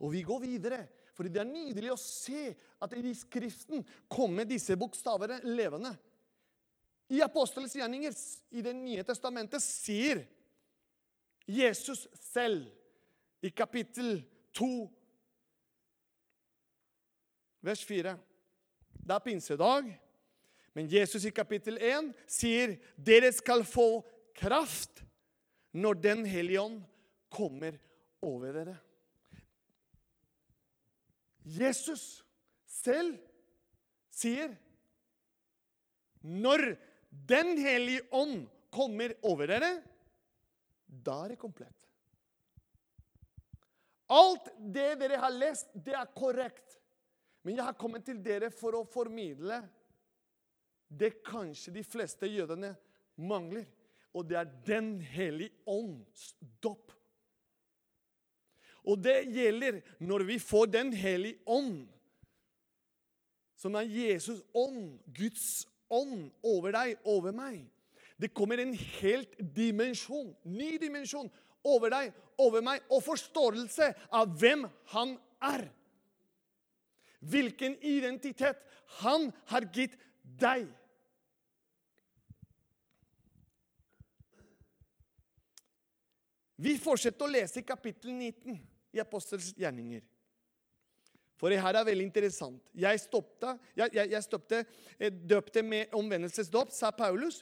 Og 0.00 0.14
vi 0.14 0.22
går 0.24 0.40
videre, 0.42 0.86
for 1.12 1.28
det 1.28 1.42
er 1.42 1.48
nydelig 1.48 1.92
å 1.92 2.00
se 2.00 2.54
at 2.82 2.94
i 2.96 3.12
Skriften 3.14 3.84
kommer 4.10 4.48
disse 4.48 4.74
bokstavene 4.80 5.42
levende. 5.44 5.92
I 7.12 7.20
Apostelens 7.20 7.76
gjerninger 7.76 8.16
i 8.56 8.64
Det 8.64 8.72
nye 8.76 9.04
testamentet 9.04 9.62
sier 9.62 10.24
Jesus 11.46 12.06
selv 12.32 12.70
i 13.42 13.50
kapittel 13.50 14.22
2, 14.54 14.68
vers 17.62 17.82
4 17.84 18.14
Det 19.02 19.14
er 19.14 19.24
pinsedag. 19.24 19.90
Men 20.72 20.88
Jesus 20.88 21.24
i 21.28 21.34
kapittel 21.34 21.76
1 21.76 22.12
sier 22.30 22.78
dere 22.96 23.28
skal 23.34 23.64
få 23.68 24.00
kraft 24.38 25.02
når 25.72 26.00
Den 26.04 26.24
hellige 26.28 26.60
ånd 26.60 26.80
kommer 27.32 27.78
over 28.22 28.52
dere. 28.52 28.74
Jesus 31.42 32.22
selv 32.68 33.16
sier 34.12 34.52
når 36.22 36.76
Den 37.10 37.56
hellige 37.58 38.04
ånd 38.14 38.44
kommer 38.72 39.12
over 39.28 39.50
dere, 39.50 39.72
da 40.86 41.16
er 41.24 41.34
det 41.34 41.40
komplett. 41.40 41.88
Alt 44.12 44.48
det 44.56 44.94
dere 45.00 45.18
har 45.20 45.34
lest, 45.34 45.72
det 45.74 45.96
er 45.96 46.08
korrekt. 46.16 46.78
Men 47.42 47.56
jeg 47.58 47.66
har 47.66 47.76
kommet 47.78 48.04
til 48.06 48.20
dere 48.22 48.52
for 48.54 48.76
å 48.78 48.86
formidle 48.88 49.58
det 50.92 51.14
kanskje 51.24 51.74
de 51.74 51.84
fleste 51.84 52.28
jødene 52.30 52.74
mangler. 53.16 53.66
Og 54.14 54.28
det 54.28 54.36
er 54.38 54.50
Den 54.66 55.00
hellige 55.00 55.50
ånds 55.66 56.34
dåp. 56.62 56.92
Og 58.84 58.98
det 58.98 59.28
gjelder 59.30 59.80
når 60.02 60.24
vi 60.26 60.38
får 60.38 60.66
Den 60.66 60.92
hellige 60.92 61.38
ånd, 61.46 61.86
som 63.56 63.74
er 63.78 63.86
Jesus 63.86 64.42
ånd, 64.54 64.98
Guds 65.14 65.66
ånd, 65.90 66.32
over 66.42 66.72
deg, 66.74 66.96
over 67.04 67.34
meg. 67.36 67.60
Det 68.18 68.32
kommer 68.34 68.58
en 68.58 68.74
helt 68.74 69.36
dimensjon, 69.54 70.32
ny 70.44 70.76
dimensjon, 70.82 71.30
over 71.62 71.92
deg, 71.94 72.10
over 72.42 72.62
meg, 72.64 72.82
og 72.90 73.04
forståelse 73.06 73.92
av 74.14 74.34
hvem 74.38 74.66
han 74.94 75.14
er. 75.42 75.68
Hvilken 77.22 77.76
identitet 77.86 78.58
han 79.02 79.30
har 79.50 79.68
gitt 79.74 79.94
deg. 80.22 80.66
Vi 86.62 86.76
fortsetter 86.78 87.26
å 87.26 87.32
lese 87.32 87.60
i 87.60 87.66
kapittel 87.66 88.12
19 88.14 88.58
i 88.94 89.00
Apostels 89.02 89.50
gjerninger. 89.58 90.02
For 91.40 91.50
det 91.50 91.58
her 91.58 91.74
er 91.74 91.86
veldig 91.88 92.04
interessant. 92.06 92.60
Jeg 92.78 93.00
stoppte, 93.02 93.56
jeg, 93.74 93.90
jeg, 93.96 94.12
jeg 94.12 94.26
stoppte 94.28 94.60
eh, 94.62 95.10
døpte 95.10 95.64
med 95.66 95.94
omvendelsesdåp, 95.98 96.70
sa 96.70 96.92
Paulus. 96.94 97.40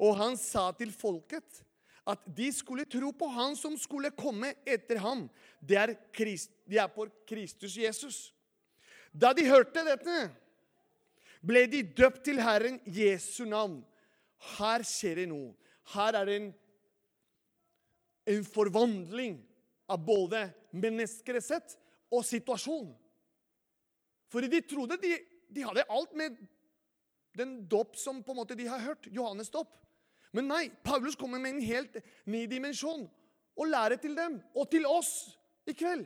Og 0.00 0.16
han 0.16 0.38
sa 0.40 0.70
til 0.76 0.92
folket 0.92 1.60
at 2.06 2.22
de 2.38 2.46
skulle 2.54 2.86
tro 2.88 3.10
på 3.12 3.28
han 3.34 3.56
som 3.58 3.74
skulle 3.80 4.12
komme 4.16 4.54
etter 4.64 5.02
ham. 5.02 5.26
Det 5.60 5.76
er, 5.80 5.94
Christ, 6.16 6.52
de 6.64 6.78
er 6.80 6.88
på 6.92 7.08
Kristus 7.28 7.76
Jesus. 7.76 8.18
Da 9.12 9.34
de 9.36 9.44
hørte 9.48 9.84
dette, 9.84 10.16
ble 11.44 11.66
de 11.70 11.82
døpt 11.96 12.22
til 12.24 12.40
Herren 12.40 12.78
Jesu 12.88 13.44
navn. 13.48 13.82
Her 14.56 14.84
skjer 14.86 15.22
det 15.22 15.28
noe. 15.32 15.52
Her 15.92 16.20
er 16.20 16.28
det 16.28 16.38
en, 16.40 16.48
en 18.26 18.44
forvandling 18.44 19.38
av 19.86 20.02
både 20.04 20.48
menneskelig 20.74 21.42
sett 21.46 21.76
og 22.10 22.24
situasjon. 22.26 22.90
For 24.30 24.42
de 24.42 24.60
trodde 24.66 24.98
de, 25.02 25.14
de 25.48 25.64
hadde 25.66 25.86
alt 25.86 26.14
med 26.18 26.38
den 27.36 27.58
dåp 27.70 27.96
som 28.00 28.22
på 28.24 28.34
en 28.34 28.40
måte 28.40 28.56
de 28.58 28.66
har 28.66 28.82
hørt. 28.82 29.06
Johannes 29.12 29.52
dåp. 29.52 29.70
Men 30.34 30.48
nei, 30.50 30.66
Paulus 30.84 31.16
kommer 31.16 31.40
med 31.40 31.56
en 31.56 31.64
helt 31.64 32.00
ny 32.26 32.44
dimensjon 32.50 33.06
og 33.56 33.70
lærer 33.70 34.00
til 34.00 34.16
dem 34.16 34.40
og 34.56 34.68
til 34.72 34.86
oss 34.88 35.12
i 35.68 35.74
kveld. 35.76 36.04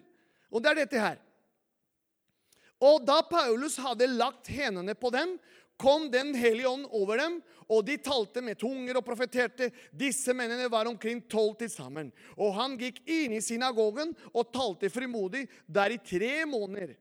Og 0.50 0.62
det 0.62 0.70
er 0.70 0.80
dette 0.82 1.02
her. 1.02 1.18
Og 2.80 3.02
da 3.04 3.20
Paulus 3.28 3.76
hadde 3.80 4.08
lagt 4.08 4.48
hendene 4.48 4.94
på 4.96 5.10
dem, 5.12 5.34
kom 5.80 6.10
Den 6.12 6.34
hellige 6.36 6.68
ånd 6.68 6.86
over 6.92 7.20
dem, 7.20 7.38
og 7.70 7.84
de 7.86 7.96
talte 8.02 8.42
med 8.44 8.58
tunger 8.60 8.98
og 8.98 9.06
profeterte. 9.06 9.70
Disse 9.94 10.34
mennene 10.36 10.68
var 10.72 10.90
omkring 10.90 11.22
tolv 11.30 11.54
til 11.60 11.70
sammen. 11.72 12.10
Og 12.36 12.52
han 12.56 12.74
gikk 12.80 13.00
inn 13.08 13.36
i 13.36 13.44
synagogen 13.44 14.12
og 14.32 14.50
talte 14.52 14.90
frimodig 14.92 15.46
der 15.66 15.94
i 15.94 16.00
tre 16.02 16.42
måneder. 16.50 16.96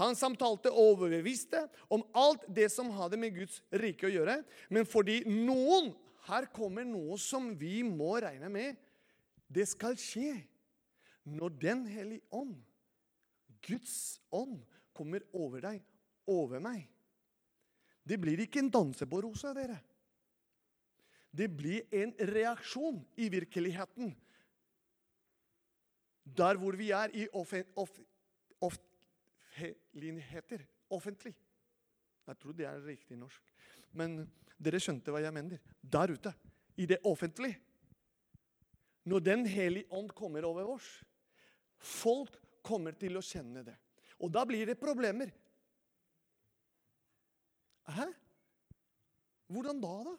Han 0.00 0.16
samtalte 0.16 0.72
overbeviste 0.72 1.66
om 1.92 2.04
alt 2.16 2.44
det 2.48 2.70
som 2.72 2.92
hadde 2.96 3.18
med 3.20 3.34
Guds 3.36 3.60
rike 3.82 4.08
å 4.08 4.12
gjøre. 4.12 4.38
Men 4.72 4.88
fordi 4.88 5.22
noen 5.28 5.92
Her 6.22 6.44
kommer 6.54 6.84
noe 6.86 7.16
som 7.18 7.48
vi 7.58 7.80
må 7.82 8.12
regne 8.22 8.46
med. 8.46 8.76
Det 9.50 9.64
skal 9.66 9.96
skje 9.98 10.36
når 11.26 11.56
Den 11.58 11.80
hellige 11.90 12.22
ånd, 12.30 12.54
Guds 13.66 14.20
ånd, 14.30 14.60
kommer 14.94 15.26
over 15.34 15.64
deg, 15.66 15.82
over 16.30 16.62
meg. 16.62 16.91
Det 18.02 18.18
blir 18.20 18.42
ikke 18.42 18.62
en 18.62 18.70
dansebordrose, 18.72 19.52
dere. 19.56 19.78
Det 21.32 21.48
blir 21.48 21.86
en 21.96 22.12
reaksjon 22.28 22.98
i 23.16 23.28
virkeligheten. 23.32 24.12
Der 26.24 26.58
hvor 26.60 26.76
vi 26.76 26.90
er 26.90 27.08
i 27.16 27.26
offen, 27.32 27.64
off, 27.76 27.98
offentligheter. 28.60 30.66
Offentlig. 30.90 31.34
Jeg 32.26 32.38
tror 32.38 32.52
det 32.52 32.66
er 32.68 32.84
riktig 32.84 33.16
norsk. 33.18 33.42
Men 33.96 34.20
dere 34.60 34.80
skjønte 34.80 35.12
hva 35.12 35.22
jeg 35.24 35.34
mener. 35.34 35.58
Der 35.80 36.12
ute. 36.12 36.34
I 36.76 36.86
det 36.86 37.00
offentlige. 37.04 37.58
Når 39.04 39.20
Den 39.20 39.46
hellige 39.46 39.90
ånd 39.90 40.12
kommer 40.14 40.44
over 40.46 40.76
oss, 40.76 40.86
folk 41.76 42.36
kommer 42.62 42.94
til 42.94 43.18
å 43.18 43.24
kjenne 43.24 43.64
det. 43.66 43.74
Og 44.22 44.30
da 44.30 44.44
blir 44.46 44.68
det 44.68 44.78
problemer. 44.78 45.32
Hæ? 47.88 48.06
Hvordan 49.52 49.80
da, 49.80 49.96
da? 50.10 50.14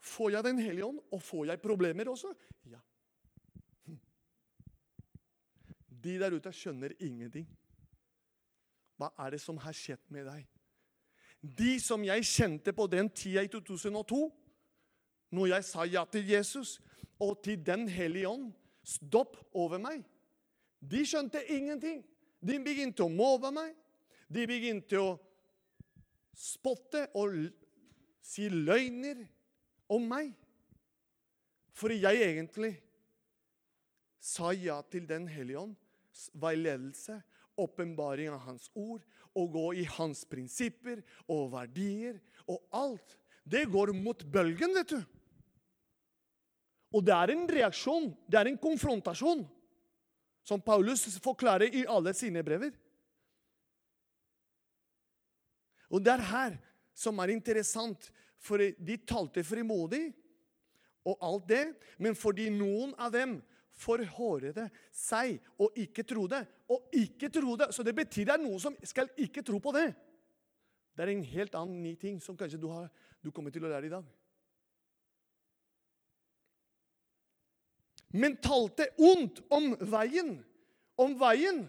Får 0.00 0.30
jeg 0.30 0.44
Den 0.44 0.58
hellige 0.58 0.84
ånd, 0.84 1.00
og 1.12 1.22
får 1.22 1.44
jeg 1.44 1.60
problemer 1.60 2.08
også? 2.08 2.32
Ja. 2.64 2.78
De 6.04 6.18
der 6.18 6.32
ute 6.32 6.52
skjønner 6.52 6.94
ingenting. 7.00 7.48
Hva 8.96 9.10
er 9.18 9.34
det 9.34 9.40
som 9.40 9.58
har 9.60 9.76
skjedd 9.76 10.00
med 10.08 10.26
deg? 10.28 10.46
De 11.40 11.74
som 11.80 12.02
jeg 12.04 12.24
kjente 12.28 12.72
på 12.76 12.86
den 12.92 13.08
tida 13.16 13.44
i 13.44 13.48
2002, 13.48 14.20
når 15.32 15.46
jeg 15.54 15.64
sa 15.64 15.84
ja 15.88 16.04
til 16.04 16.26
Jesus 16.28 16.78
og 17.20 17.42
til 17.44 17.60
Den 17.64 17.88
hellige 17.88 18.28
ånd, 18.28 18.50
stopp 18.84 19.36
over 19.52 19.78
meg. 19.78 20.02
De 20.80 21.04
skjønte 21.06 21.42
ingenting. 21.52 22.00
De 22.40 22.56
begynte 22.64 23.04
å 23.04 23.12
mobbe 23.12 23.52
meg. 23.52 23.74
De 24.28 24.46
begynte 24.48 25.00
å 25.00 25.18
spotte 26.40 27.04
og 27.18 27.36
si 28.24 28.48
løgner 28.48 29.20
om 29.92 30.06
meg. 30.08 30.32
For 31.76 31.92
jeg 31.92 32.22
egentlig 32.24 32.74
sa 34.20 34.52
ja 34.52 34.80
til 34.92 35.06
Den 35.08 35.28
hellige 35.28 35.60
ånd, 35.62 35.76
veiledelse, 36.36 37.20
åpenbaring 37.60 38.32
av 38.32 38.44
Hans 38.48 38.68
ord, 38.74 39.04
å 39.36 39.46
gå 39.48 39.66
i 39.80 39.86
Hans 39.96 40.24
prinsipper 40.28 41.02
og 41.30 41.50
verdier 41.54 42.18
og 42.46 42.60
alt. 42.74 43.16
Det 43.44 43.64
går 43.70 43.94
mot 43.96 44.24
bølgen, 44.24 44.74
vet 44.76 44.92
du. 44.96 45.00
Og 46.90 47.04
det 47.06 47.14
er 47.14 47.32
en 47.32 47.46
reaksjon, 47.48 48.10
det 48.26 48.40
er 48.40 48.50
en 48.50 48.60
konfrontasjon, 48.60 49.44
som 50.44 50.62
Paulus 50.64 51.04
forklarer 51.22 51.70
i 51.76 51.84
alle 51.86 52.12
sine 52.16 52.42
brever. 52.42 52.72
Og 55.90 56.02
det 56.04 56.14
er 56.14 56.26
her 56.30 56.56
som 56.94 57.18
er 57.22 57.34
interessant, 57.34 58.10
for 58.40 58.56
de 58.56 58.96
talte 59.04 59.42
frimodig 59.44 60.06
og 61.04 61.18
alt 61.24 61.48
det, 61.48 61.64
men 62.00 62.16
fordi 62.16 62.48
noen 62.54 62.94
av 62.96 63.12
dem 63.12 63.34
forhårede 63.80 64.66
seg 64.92 65.38
og 65.60 65.76
ikke 65.80 66.04
trodde, 66.08 66.40
og 66.70 66.94
ikke 66.96 67.30
trodde 67.32 67.70
Så 67.72 67.82
det 67.82 67.94
betyr 67.96 68.28
det 68.28 68.34
er 68.36 68.42
noen 68.42 68.60
som 68.60 68.76
skal 68.84 69.10
ikke 69.20 69.42
tro 69.44 69.58
på 69.60 69.72
det. 69.76 69.90
Det 70.96 71.04
er 71.04 71.12
en 71.12 71.24
helt 71.24 71.54
annen 71.56 71.82
ny 71.82 71.94
ting 72.00 72.20
som 72.20 72.36
kanskje 72.36 72.60
du, 72.60 72.68
har, 72.68 72.88
du 73.24 73.30
kommer 73.32 73.52
til 73.52 73.64
å 73.64 73.70
lære 73.72 73.88
i 73.88 73.92
dag. 73.92 74.04
Men 78.12 78.36
talte 78.42 78.88
ondt 78.98 79.40
om 79.54 79.72
veien. 79.92 80.34
Om 80.98 81.14
veien. 81.20 81.62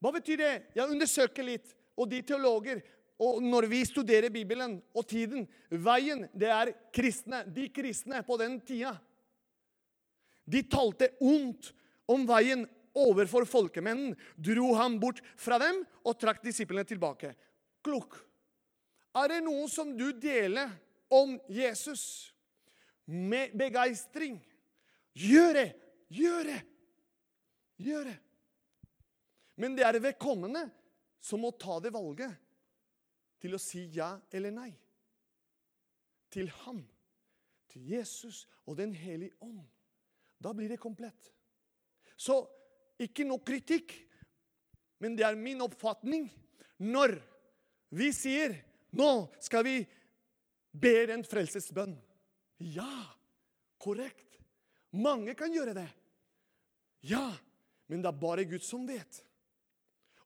Hva 0.00 0.12
betyr 0.16 0.40
det? 0.40 0.52
Jeg 0.74 0.90
undersøker 0.90 1.46
litt. 1.46 1.74
Og 2.00 2.08
de 2.10 2.22
teologer 2.24 2.80
og 3.22 3.42
når 3.44 3.68
vi 3.70 3.82
studerer 3.86 4.32
Bibelen 4.34 4.80
og 4.96 5.06
tiden 5.06 5.46
Veien, 5.70 6.26
det 6.34 6.50
er 6.50 6.72
kristne. 6.94 7.44
De 7.46 7.68
kristne 7.74 8.22
på 8.26 8.38
den 8.40 8.58
tida. 8.66 8.96
De 10.44 10.64
talte 10.66 11.12
ondt 11.22 11.70
om 12.10 12.24
veien 12.26 12.64
overfor 12.98 13.46
folkemennen, 13.48 14.16
dro 14.36 14.72
ham 14.76 14.98
bort 15.00 15.22
fra 15.40 15.56
dem 15.62 15.80
og 16.02 16.18
trakk 16.20 16.42
disiplene 16.44 16.84
tilbake. 16.88 17.32
Klok. 17.84 18.18
Er 19.16 19.30
det 19.32 19.40
noe 19.46 19.68
som 19.70 19.94
du 19.96 20.10
deler 20.16 20.72
om 21.12 21.36
Jesus 21.52 22.32
med 23.06 23.54
begeistring? 23.56 24.40
Gjør 25.14 25.56
det! 25.60 25.68
Gjør 26.12 26.48
det! 26.48 26.60
Gjør 27.82 28.06
det! 28.10 28.18
Men 29.60 29.76
det 29.76 29.84
er 29.86 30.00
vedkommende 30.02 30.66
som 31.22 31.44
må 31.44 31.52
ta 31.54 31.78
det 31.84 31.92
valget 31.94 32.41
til 33.42 33.56
å 33.56 33.60
si 33.60 33.88
ja 33.96 34.14
eller 34.30 34.54
nei. 34.54 34.70
Til 36.32 36.48
Han, 36.62 36.80
til 37.68 37.90
Jesus 37.96 38.46
og 38.64 38.78
Den 38.78 38.94
hellige 38.94 39.36
ånd. 39.42 39.64
Da 40.42 40.52
blir 40.54 40.70
det 40.70 40.80
komplett. 40.82 41.32
Så 42.16 42.38
ikke 43.02 43.26
noe 43.26 43.42
kritikk, 43.46 43.94
men 45.02 45.16
det 45.18 45.26
er 45.26 45.38
min 45.38 45.62
oppfatning 45.64 46.28
når 46.82 47.16
vi 47.98 48.10
sier 48.14 48.54
nå 48.96 49.10
skal 49.42 49.64
vi 49.66 49.76
be 50.72 50.92
en 51.12 51.24
frelsesbønn. 51.26 51.94
Ja, 52.72 52.92
korrekt. 53.82 54.38
Mange 54.92 55.34
kan 55.34 55.52
gjøre 55.52 55.74
det. 55.76 55.88
Ja, 57.08 57.24
men 57.90 58.02
det 58.04 58.12
er 58.12 58.20
bare 58.20 58.46
Gud 58.46 58.62
som 58.64 58.84
vet. 58.86 59.22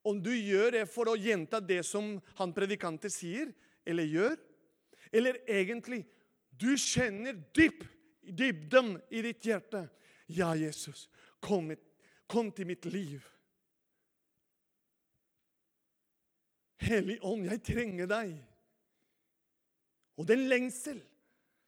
Om 0.06 0.20
du 0.22 0.30
gjør 0.30 0.76
det 0.78 0.84
for 0.90 1.10
å 1.10 1.18
gjenta 1.18 1.58
det 1.58 1.80
som 1.86 2.14
han 2.38 2.52
predikanter 2.54 3.10
sier 3.10 3.50
eller 3.86 4.06
gjør, 4.06 4.36
eller 5.10 5.40
egentlig 5.50 6.04
du 6.56 6.72
kjenner 6.78 7.36
dyp, 7.54 7.82
dybden 8.22 8.96
i 9.10 9.22
ditt 9.26 9.46
hjerte 9.46 9.86
Ja, 10.26 10.54
Jesus, 10.58 11.06
kom, 11.42 11.70
kom 12.26 12.48
til 12.54 12.66
mitt 12.66 12.86
liv. 12.90 13.22
Hellig 16.82 17.18
ånd, 17.22 17.46
jeg 17.46 17.62
trenger 17.66 18.10
deg. 18.10 18.32
Og 20.16 20.26
den 20.28 20.46
lengsel 20.50 20.98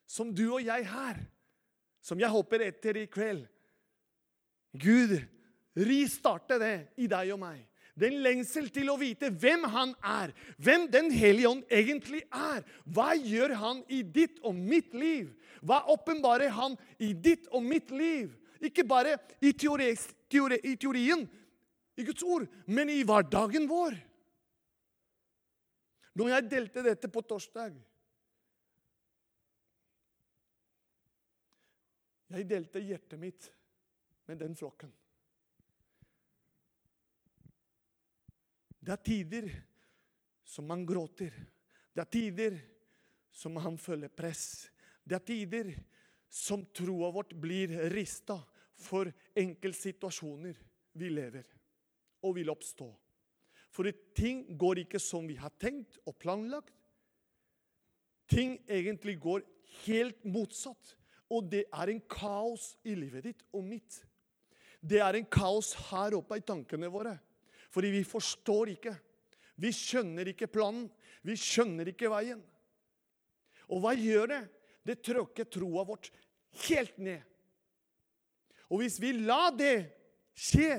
som 0.08 0.32
du 0.34 0.46
og 0.48 0.62
jeg 0.64 0.86
har, 0.88 1.20
som 2.00 2.18
jeg 2.20 2.32
håper 2.32 2.64
etter 2.68 2.98
i 3.02 3.08
kveld 3.12 3.44
Gud, 4.78 5.14
ristarte 5.78 6.58
det 6.60 6.74
i 7.00 7.06
deg 7.10 7.32
og 7.34 7.40
meg. 7.40 7.62
Den 7.98 8.20
lengsel 8.22 8.68
til 8.70 8.90
å 8.92 8.98
vite 9.00 9.30
hvem 9.34 9.64
han 9.72 9.94
er, 10.06 10.32
hvem 10.62 10.86
Den 10.92 11.10
hellige 11.10 11.50
ånd 11.50 11.64
egentlig 11.70 12.22
er. 12.30 12.62
Hva 12.86 13.14
gjør 13.18 13.56
han 13.58 13.82
i 13.90 14.02
ditt 14.02 14.38
og 14.46 14.54
mitt 14.54 14.94
liv? 14.94 15.32
Hva 15.60 15.82
åpenbarer 15.90 16.52
han 16.54 16.76
i 17.02 17.12
ditt 17.12 17.48
og 17.50 17.64
mitt 17.66 17.90
liv? 17.90 18.30
Ikke 18.62 18.86
bare 18.86 19.16
i, 19.40 19.52
teori, 19.52 19.90
teori, 20.30 20.58
i 20.62 20.76
teorien, 20.76 21.26
i 21.98 22.06
Guds 22.06 22.22
ord, 22.22 22.46
men 22.66 22.90
i 22.90 23.02
hverdagen 23.06 23.66
vår. 23.70 23.98
Når 26.18 26.32
jeg 26.34 26.50
delte 26.50 26.82
dette 26.86 27.10
på 27.10 27.22
torsdag 27.26 27.76
Jeg 32.28 32.44
delte 32.44 32.80
hjertet 32.84 33.16
mitt 33.16 33.46
med 34.28 34.36
den 34.42 34.56
flokken. 34.56 34.90
Det 38.88 38.94
er 38.94 39.04
tider 39.04 39.46
som 40.48 40.64
man 40.64 40.86
gråter. 40.88 41.34
Det 41.92 42.00
er 42.00 42.08
tider 42.08 42.54
som 43.36 43.58
han 43.60 43.76
føler 43.76 44.08
press. 44.08 44.70
Det 45.04 45.18
er 45.18 45.26
tider 45.28 45.74
som 46.32 46.62
troa 46.72 47.10
vårt 47.12 47.34
blir 47.36 47.74
rista 47.92 48.38
for 48.80 49.10
enkeltsituasjoner 49.36 50.56
vi 50.96 51.12
lever 51.12 51.44
og 52.24 52.38
vil 52.40 52.48
oppstå. 52.48 52.88
For 53.68 53.92
ting 54.16 54.46
går 54.56 54.86
ikke 54.86 55.02
som 55.04 55.28
vi 55.28 55.36
har 55.36 55.52
tenkt 55.60 56.00
og 56.08 56.16
planlagt. 56.16 56.72
Ting 58.24 58.56
egentlig 58.64 59.18
går 59.20 59.44
helt 59.84 60.24
motsatt. 60.24 60.96
Og 61.28 61.44
det 61.44 61.66
er 61.68 61.92
en 61.92 62.04
kaos 62.08 62.70
i 62.88 62.96
livet 62.96 63.28
ditt 63.28 63.44
og 63.52 63.68
mitt. 63.68 64.00
Det 64.80 65.04
er 65.04 65.20
en 65.20 65.28
kaos 65.28 65.74
her 65.90 66.16
oppe 66.16 66.40
i 66.40 66.48
tankene 66.56 66.88
våre. 66.88 67.18
Fordi 67.72 67.90
vi 67.92 68.04
forstår 68.06 68.74
ikke. 68.76 68.94
Vi 69.58 69.72
skjønner 69.74 70.30
ikke 70.32 70.50
planen. 70.50 70.86
Vi 71.26 71.34
skjønner 71.38 71.90
ikke 71.90 72.10
veien. 72.12 72.40
Og 73.68 73.82
hva 73.84 73.92
gjør 73.96 74.30
det? 74.32 74.42
Det 74.86 75.00
tråkker 75.04 75.48
troa 75.52 75.84
vårt 75.84 76.08
helt 76.68 76.96
ned. 77.02 77.20
Og 78.68 78.82
hvis 78.82 78.98
vi 79.00 79.12
lar 79.16 79.52
det 79.56 79.88
skje, 80.36 80.78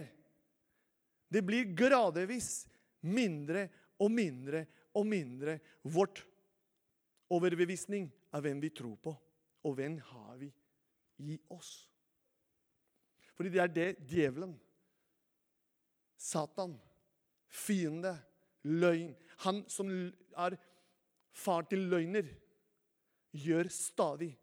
det 1.29 1.43
blir 1.45 1.75
gradvis 1.77 2.65
mindre 3.05 3.67
og 4.01 4.09
mindre 4.13 4.63
og 4.97 5.05
mindre 5.05 5.59
vårt 5.85 6.23
overbevisning 7.29 8.07
av 8.33 8.45
hvem 8.45 8.61
vi 8.61 8.71
tror 8.73 8.97
på, 9.01 9.13
og 9.65 9.75
hvem 9.77 9.99
har 10.09 10.37
vi 10.41 10.49
i 11.29 11.37
oss. 11.53 11.85
Fordi 13.37 13.53
det 13.53 13.61
er 13.63 13.73
det 13.73 13.89
djevelen, 14.09 14.55
Satan, 16.19 16.75
fiende, 17.47 18.11
løgn 18.67 19.15
Han 19.45 19.63
som 19.71 19.87
er 20.35 20.57
far 21.31 21.63
til 21.71 21.85
løgner, 21.87 22.27
gjør 23.31 23.69
stadig 23.71 24.33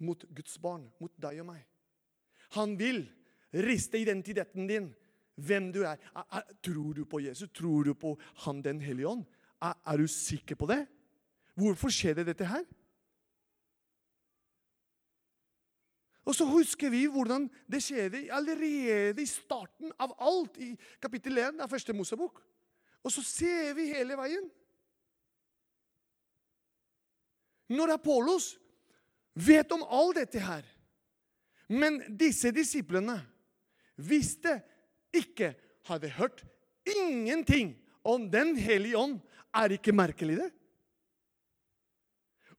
mot 0.00 0.24
Guds 0.32 0.56
barn, 0.58 0.86
mot 1.00 1.12
deg 1.20 1.42
og 1.42 1.50
meg. 1.50 1.60
Han 2.56 2.78
vil 2.80 3.02
riste 3.52 4.00
identiteten 4.00 4.70
din, 4.70 4.88
hvem 5.34 5.68
du 5.74 5.82
er. 5.84 6.00
tror 6.62 6.94
du 6.96 7.04
på 7.04 7.20
Jesus? 7.20 7.50
Tror 7.52 7.84
du 7.84 7.92
på 7.94 8.14
Han 8.46 8.62
den 8.62 8.80
hellige 8.80 9.08
ånd? 9.08 9.24
Er 9.60 9.96
du 10.00 10.06
sikker 10.08 10.56
på 10.56 10.66
det? 10.70 10.86
Hvorfor 11.54 11.92
skjer 11.92 12.14
det 12.14 12.26
dette 12.30 12.48
her? 12.48 12.64
Og 16.24 16.32
så 16.36 16.46
husker 16.48 16.88
vi 16.92 17.04
hvordan 17.10 17.46
det 17.70 17.82
skjedde 17.84 18.24
allerede 18.32 19.20
i 19.20 19.28
starten 19.28 19.92
av 20.00 20.14
alt, 20.24 20.56
i 20.56 20.72
kapittel 21.02 21.38
1 21.42 21.60
av 21.60 21.68
første 21.68 21.92
Mosebok. 21.96 22.40
Og 23.04 23.12
så 23.12 23.24
ser 23.24 23.74
vi 23.76 23.90
hele 23.92 24.16
veien. 24.16 24.46
Når 27.68 27.96
Apollos 27.98 28.54
vet 29.36 29.72
om 29.72 29.84
all 29.84 30.14
dette 30.16 30.40
her, 30.40 30.64
men 31.68 32.00
disse 32.16 32.52
disiplene 32.54 33.18
visste 33.96 34.58
ikke, 35.14 35.54
hadde 35.84 36.08
hørt 36.16 36.40
ingenting 36.88 37.74
om 38.04 38.30
Den 38.30 38.56
hellige 38.56 38.96
ånd. 38.98 39.18
Er 39.54 39.76
ikke 39.76 39.92
merkelig, 39.92 40.38
det? 40.40 40.50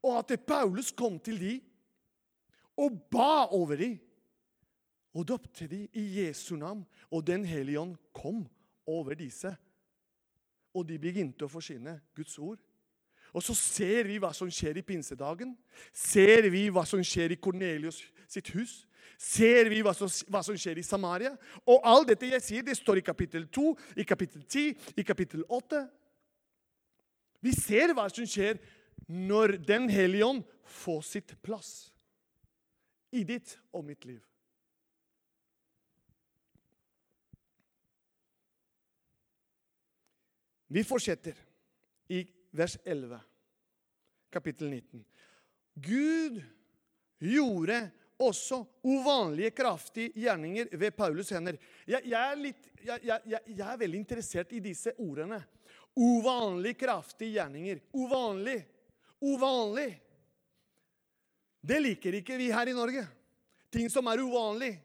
Og 0.06 0.20
at 0.22 0.46
Paulus 0.46 0.92
kom 0.94 1.18
til 1.20 1.40
dem 1.42 1.64
og 2.78 2.98
ba 3.12 3.46
over 3.56 3.80
dem 3.80 3.98
og 5.16 5.28
døpte 5.28 5.68
dem 5.72 5.88
i 5.94 6.06
Jesu 6.20 6.56
navn. 6.60 6.84
Og 7.12 7.28
Den 7.28 7.46
hellige 7.46 7.80
ånd 7.80 7.96
kom 8.14 8.46
over 8.86 9.16
disse. 9.16 9.56
Og 10.76 10.88
de 10.88 11.00
begynte 11.00 11.46
å 11.46 11.52
forsyne 11.52 12.02
Guds 12.16 12.36
ord. 12.40 12.60
Og 13.36 13.44
så 13.44 13.56
ser 13.56 14.08
vi 14.08 14.20
hva 14.20 14.32
som 14.36 14.52
skjer 14.52 14.80
i 14.80 14.84
pinsedagen. 14.84 15.56
Ser 15.94 16.50
vi 16.52 16.68
hva 16.72 16.84
som 16.88 17.04
skjer 17.04 17.36
i 17.36 17.40
Kornelius 17.40 18.02
sitt 18.28 18.52
hus 18.56 18.84
ser 19.22 19.70
vi 19.72 19.82
hva 19.86 19.94
som, 19.96 20.10
hva 20.32 20.42
som, 20.44 20.58
skjer 20.60 20.80
i 20.80 20.86
Samaria. 20.86 21.34
Og 21.68 21.84
alt 21.88 22.10
dette 22.12 22.30
jeg 22.30 22.44
sier, 22.44 22.66
det 22.66 22.78
står 22.78 23.00
i 23.00 23.06
kapittel 23.06 23.48
2, 23.48 23.68
i 24.02 24.06
kapittel 24.08 24.44
10, 24.44 24.74
i 25.00 25.06
kapittel 25.08 25.46
8. 25.48 25.84
Vi 27.46 27.54
ser 27.56 27.94
hva 27.96 28.08
som 28.12 28.28
skjer 28.28 28.60
når 29.06 29.60
Den 29.68 29.90
hellige 29.92 30.26
ånd 30.26 30.46
får 30.66 31.02
sitt 31.06 31.36
plass 31.46 31.92
i 33.16 33.24
ditt 33.28 33.56
og 33.72 33.86
mitt 33.88 34.06
liv. 34.08 34.22
Vi 40.76 40.84
fortsetter 40.84 41.38
i 42.12 42.24
vers 42.56 42.76
11, 42.84 43.20
kapittel 44.34 44.68
19. 44.74 45.06
Gud 45.76 46.42
gjorde 47.22 47.78
også 48.20 48.62
uvanlige, 48.84 49.52
kraftige 49.56 50.12
gjerninger 50.16 50.72
ved 50.72 50.92
Paulus' 50.98 51.34
hender. 51.36 51.58
Jeg, 51.88 52.02
jeg, 52.06 52.32
er 52.32 52.40
litt, 52.40 52.70
jeg, 52.84 53.20
jeg, 53.28 53.68
er 53.68 53.80
veldig 53.80 54.00
interessert 54.00 54.52
i 54.56 54.64
disse 54.64 54.96
ordene. 55.00 55.40
Uvanlig 55.96 56.76
kraftige 56.80 57.38
gjerninger. 57.38 57.80
Uvanlig. 57.96 58.60
Uvanlig. 59.24 59.90
Det 61.66 61.80
liker 61.82 62.20
ikke 62.20 62.38
vi 62.38 62.52
her 62.54 62.70
i 62.70 62.76
Norge. 62.78 63.06
Ting 63.74 63.90
som 63.92 64.06
er 64.08 64.22
uvanlig, 64.22 64.76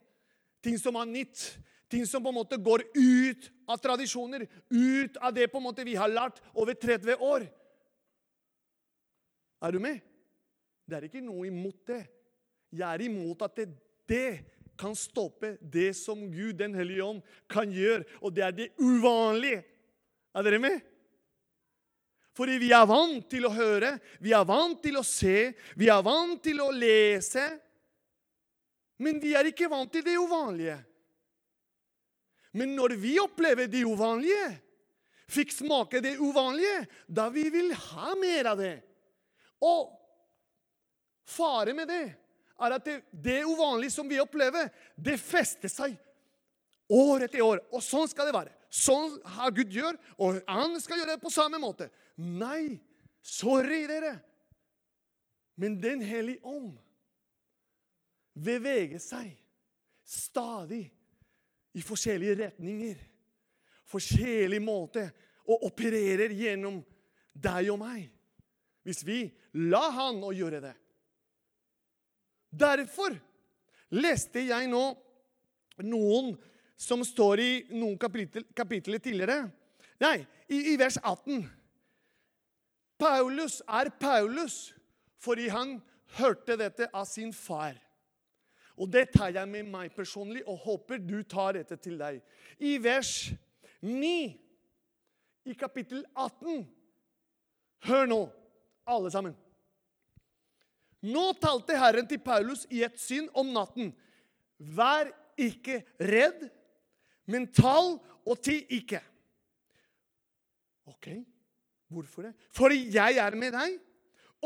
ting 0.65 0.79
som 0.81 0.97
er 0.97 1.09
nytt, 1.09 1.43
ting 1.91 2.07
som 2.09 2.23
på 2.25 2.33
en 2.33 2.39
måte 2.41 2.59
går 2.61 2.87
ut 2.97 3.51
av 3.69 3.81
tradisjoner, 3.83 4.47
ut 4.71 5.19
av 5.21 5.35
det 5.37 5.51
på 5.51 5.61
en 5.61 5.67
måte 5.69 5.85
vi 5.87 5.99
har 5.99 6.11
lært 6.11 6.41
over 6.55 6.75
30 6.75 7.21
år. 7.21 7.45
Er 9.61 9.77
du 9.77 9.81
med? 9.83 10.01
Det 10.89 10.97
er 10.97 11.07
ikke 11.07 11.23
noe 11.23 11.47
imot 11.51 11.85
det. 11.91 12.03
Jeg 12.73 12.87
er 12.87 13.05
imot 13.05 13.43
at 13.45 13.59
det, 13.61 13.69
det 14.09 14.31
kan 14.81 14.97
stoppe 14.97 15.57
det 15.61 15.93
som 15.99 16.23
Gud, 16.33 16.57
Den 16.59 16.75
hellige 16.75 17.05
ånd, 17.05 17.21
kan 17.51 17.71
gjøre. 17.71 18.07
Og 18.23 18.33
det 18.35 18.47
er 18.47 18.57
det 18.57 18.71
uvanlige. 18.81 19.63
Er 20.35 20.47
dere 20.47 20.63
med? 20.63 20.81
Fordi 22.41 22.55
vi 22.57 22.71
er 22.73 22.87
vant 22.89 23.27
til 23.29 23.45
å 23.45 23.53
høre, 23.53 23.99
vi 24.25 24.31
er 24.33 24.47
vant 24.49 24.79
til 24.81 24.97
å 24.97 25.05
se, 25.05 25.51
vi 25.77 25.91
er 25.93 26.01
vant 26.01 26.39
til 26.41 26.63
å 26.65 26.71
lese. 26.73 27.43
Men 29.05 29.19
vi 29.21 29.35
er 29.37 29.51
ikke 29.51 29.69
vant 29.69 29.93
til 29.93 30.07
det 30.07 30.15
uvanlige. 30.17 30.79
Men 32.57 32.73
når 32.79 32.97
vi 33.03 33.19
opplever 33.21 33.69
det 33.69 33.85
uvanlige, 33.85 34.49
fikk 35.29 35.53
smake 35.53 36.01
det 36.01 36.15
uvanlige, 36.17 36.87
da 37.05 37.29
vi 37.29 37.45
vil 37.53 37.75
ha 37.77 38.17
mer 38.17 38.49
av 38.55 38.65
det. 38.65 38.79
Og 39.61 39.93
fare 41.29 41.77
med 41.77 41.93
det 41.93 42.07
er 42.09 42.79
at 42.79 42.89
det, 42.89 43.03
det 43.13 43.43
uvanlige 43.45 43.99
som 43.99 44.09
vi 44.09 44.17
opplever, 44.25 44.73
det 44.97 45.21
fester 45.21 45.69
seg 45.69 45.93
år 46.89 47.29
etter 47.29 47.45
år. 47.45 47.61
Og 47.69 47.85
sånn 47.85 48.09
skal 48.09 48.33
det 48.33 48.39
være. 48.41 48.57
Sånn 48.71 49.19
har 49.37 49.53
Gud 49.53 49.77
gjør, 49.77 49.97
og 50.17 50.41
han 50.49 50.81
skal 50.81 51.03
gjøre 51.03 51.19
det 51.19 51.23
på 51.23 51.33
samme 51.37 51.61
måte. 51.61 51.93
Nei, 52.21 52.79
sorry, 53.23 53.87
dere. 53.89 54.19
Men 55.61 55.81
Den 55.81 56.01
hellige 56.05 56.41
ånd 56.45 56.77
beveger 58.41 59.01
seg 59.03 59.35
stadig 60.07 60.85
i 61.77 61.83
forskjellige 61.85 62.39
retninger. 62.45 63.01
Forskjellig 63.91 64.61
måte 64.63 65.05
og 65.51 65.67
opererer 65.69 66.33
gjennom 66.33 66.81
deg 67.33 67.71
og 67.73 67.81
meg. 67.83 68.07
Hvis 68.87 69.03
vi 69.05 69.21
la 69.71 69.83
han 69.93 70.23
å 70.25 70.33
gjøre 70.35 70.63
det. 70.65 70.75
Derfor 72.51 73.15
leste 73.95 74.43
jeg 74.47 74.71
nå 74.71 74.85
noen 75.85 76.35
som 76.81 77.03
står 77.05 77.43
i 77.45 77.53
noen 77.77 77.99
kapitler 78.01 79.03
tidligere. 79.03 79.45
Nei, 80.01 80.23
i, 80.49 80.73
i 80.73 80.77
vers 80.81 80.97
18. 81.03 81.45
Paulus 83.01 83.61
er 83.69 83.91
Paulus 84.01 84.75
fordi 85.21 85.49
han 85.53 85.79
hørte 86.19 86.57
dette 86.57 86.89
av 86.97 87.07
sin 87.09 87.33
far. 87.37 87.77
Og 88.81 88.89
det 88.89 89.11
tar 89.13 89.33
jeg 89.35 89.49
med 89.49 89.69
meg 89.69 89.93
personlig 89.93 90.43
og 90.49 90.63
håper 90.65 91.01
du 91.03 91.21
tar 91.29 91.59
dette 91.59 91.77
til 91.77 91.99
deg. 92.01 92.21
I 92.61 92.79
vers 92.81 93.31
9 93.85 94.13
i 95.51 95.57
kapittel 95.57 96.05
18 96.15 96.65
Hør 97.89 98.05
nå, 98.05 98.19
alle 98.85 99.11
sammen. 99.13 99.33
Nå 101.01 101.31
talte 101.41 101.79
Herren 101.81 102.05
til 102.09 102.21
Paulus 102.21 102.67
i 102.69 102.83
et 102.85 102.99
syn 103.01 103.31
om 103.33 103.55
natten. 103.55 103.95
Vær 104.61 105.09
ikke 105.41 105.79
redd, 105.97 106.43
men 107.25 107.49
tal 107.57 107.95
og 108.29 108.43
ti 108.45 108.59
ikke. 108.77 109.01
Ok, 110.93 111.09
hvorfor 111.91 112.29
det? 112.29 112.35
Fordi 112.55 112.87
jeg 112.95 113.19
er 113.21 113.37
med 113.39 113.55
deg, 113.55 113.77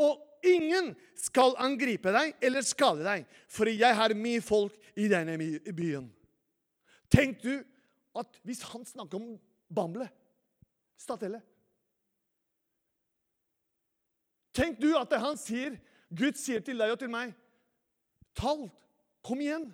og 0.01 0.19
ingen 0.45 0.91
skal 1.17 1.55
angripe 1.61 2.11
deg 2.13 2.35
eller 2.43 2.65
skade 2.65 3.05
deg, 3.05 3.25
fordi 3.47 3.77
jeg 3.79 3.97
har 3.97 4.15
mye 4.17 4.43
folk 4.43 4.75
i 4.99 5.07
denne 5.11 5.37
byen. 5.75 6.09
Tenk 7.11 7.41
du 7.43 7.53
at 8.15 8.39
hvis 8.47 8.63
han 8.71 8.85
snakker 8.87 9.19
om 9.19 9.35
Bamble, 9.71 10.07
Statelle 10.99 11.41
Tenk 14.55 14.77
du 14.79 14.93
at 14.95 15.11
han 15.19 15.35
sier, 15.35 15.73
Gud 16.15 16.37
sier 16.39 16.61
til 16.63 16.79
deg 16.79 16.93
og 16.93 17.01
til 17.01 17.11
meg 17.11 17.33
Tal. 18.35 18.65
Kom 19.25 19.41
igjen. 19.43 19.69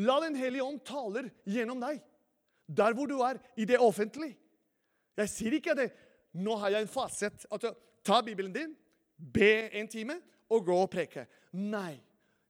La 0.00 0.18
Den 0.22 0.36
hellige 0.38 0.64
ånd 0.64 0.80
taler 0.86 1.28
gjennom 1.48 1.80
deg. 1.82 2.00
Der 2.68 2.94
hvor 2.96 3.08
du 3.08 3.18
er, 3.24 3.40
i 3.56 3.64
det 3.68 3.78
offentlige. 3.80 4.36
Jeg 5.18 5.32
sier 5.32 5.56
ikke 5.58 5.74
det. 5.76 5.90
Nå 6.32 6.56
har 6.60 6.74
jeg 6.74 6.86
en 6.86 6.92
fasit. 6.92 7.46
Altså, 7.50 7.74
ta 8.04 8.20
Bibelen 8.22 8.52
din, 8.52 8.74
be 9.16 9.68
en 9.78 9.88
time 9.88 10.18
og 10.48 10.64
gå 10.66 10.76
og 10.82 10.90
preke. 10.92 11.26
Nei. 11.52 11.98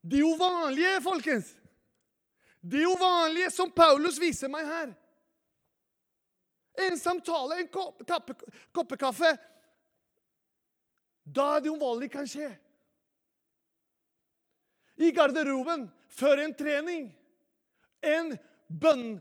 Det 0.03 0.21
er 0.21 0.25
jo 0.25 0.35
vanlige, 0.39 1.01
folkens. 1.03 1.53
Det 2.61 2.81
er 2.81 2.87
jo 2.87 2.97
vanlige 2.99 3.51
som 3.55 3.71
Paulus 3.75 4.19
viser 4.21 4.51
meg 4.51 4.67
her. 4.67 4.95
En 6.89 6.99
samtale, 6.99 7.63
en 7.63 7.71
kopp, 7.75 8.03
kappe, 8.07 8.37
koppe. 8.97 9.33
Da 11.27 11.47
er 11.57 11.65
det 11.65 11.73
uvanlig 11.75 12.11
kan 12.13 12.29
skje. 12.29 12.51
I 14.99 15.11
garderoben, 15.15 15.87
før 16.11 16.45
en 16.45 16.55
trening. 16.59 17.09
En 18.03 18.33
bønn, 18.69 19.19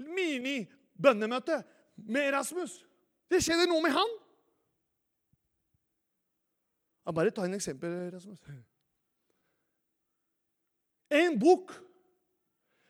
mini-bønnemøte 0.00 1.60
med 2.08 2.32
Rasmus. 2.34 2.80
Det 3.34 3.42
skjedde 3.42 3.66
noe 3.66 3.82
med 3.82 3.90
han. 3.90 4.12
Jeg 7.04 7.16
bare 7.18 7.32
ta 7.34 7.44
en 7.44 7.56
eksempel, 7.56 7.96
Rasmus. 8.14 8.44
En 11.10 11.34
bok 11.38 11.74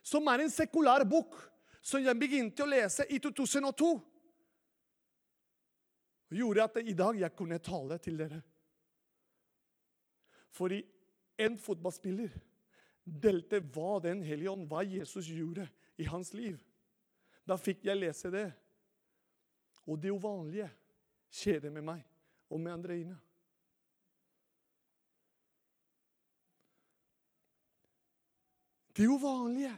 som 0.05 0.29
er 0.29 0.45
en 0.45 0.53
sekulær 0.53 1.07
bok, 1.09 1.33
som 1.85 2.03
jeg 2.05 2.21
begynte 2.21 2.65
å 2.65 2.69
lese 2.69 3.07
i 3.09 3.19
2002, 3.21 3.89
gjorde 6.35 6.65
at 6.65 6.77
i 6.83 6.95
dag 6.97 7.19
jeg 7.21 7.37
kunne 7.37 7.61
tale 7.65 7.99
til 8.05 8.21
dere. 8.21 8.41
Fordi 10.55 10.83
en 11.41 11.57
fotballspiller 11.59 12.37
delte 13.05 13.61
hva 13.75 13.99
Den 14.01 14.23
hellige 14.25 14.53
ånd, 14.53 14.69
hva 14.69 14.85
Jesus 14.87 15.27
gjorde 15.29 15.67
i 16.01 16.07
hans 16.09 16.33
liv. 16.37 16.61
Da 17.45 17.57
fikk 17.61 17.85
jeg 17.89 17.99
lese 17.99 18.31
det. 18.33 18.47
Og 19.87 20.01
det 20.01 20.13
uvanlige 20.15 20.71
skjer 21.35 21.61
det 21.65 21.73
med 21.75 21.85
meg 21.85 22.03
og 22.51 22.61
med 22.61 22.73
Andreina. 22.73 23.17
Det 28.95 29.07
uvanlige. 29.11 29.75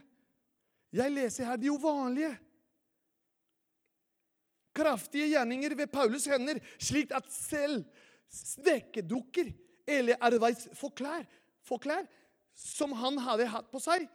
Jeg 0.93 1.11
leser 1.11 1.49
her 1.49 1.57
det 1.57 1.71
uvanlige. 1.73 2.35
Kraftige 4.77 5.31
gjerninger 5.31 5.73
ved 5.75 5.89
Paulus 5.89 6.27
hender, 6.29 6.59
slik 6.77 7.11
at 7.17 7.25
selv 7.33 7.81
svekkedukker 8.29 9.49
eller 9.87 10.21
arbeidsforklær 10.21 11.25
forklær, 11.65 12.05
som 12.53 12.93
han 12.97 13.17
hadde 13.21 13.49
hatt 13.49 13.69
på 13.71 13.81
seg, 13.81 14.05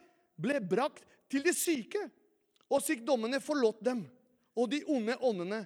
ble 0.41 0.61
brakt 0.65 1.05
til 1.31 1.45
de 1.45 1.53
syke, 1.57 2.01
og 2.73 2.81
sykdommene 2.85 3.41
forlot 3.43 3.83
dem, 3.85 4.07
og 4.57 4.71
de 4.73 4.81
onde 4.89 5.17
åndene 5.21 5.61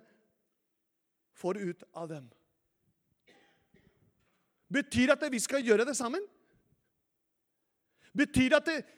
får 1.36 1.60
ut 1.60 1.84
av 1.92 2.08
dem. 2.10 2.26
Betyr 4.72 5.10
det 5.12 5.16
at 5.18 5.32
vi 5.32 5.40
skal 5.42 5.64
gjøre 5.64 5.86
det 5.86 5.94
sammen? 5.98 6.24
Betyr 8.16 8.54
det 8.54 8.60
at 8.62 8.94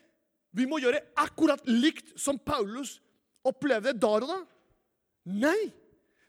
vi 0.57 0.65
må 0.69 0.79
gjøre 0.81 1.03
akkurat 1.19 1.67
likt 1.69 2.15
som 2.21 2.39
Paulus 2.41 2.97
opplevde 3.47 3.93
der 3.93 4.25
og 4.25 4.31
da? 4.31 4.39
Nei! 5.29 5.59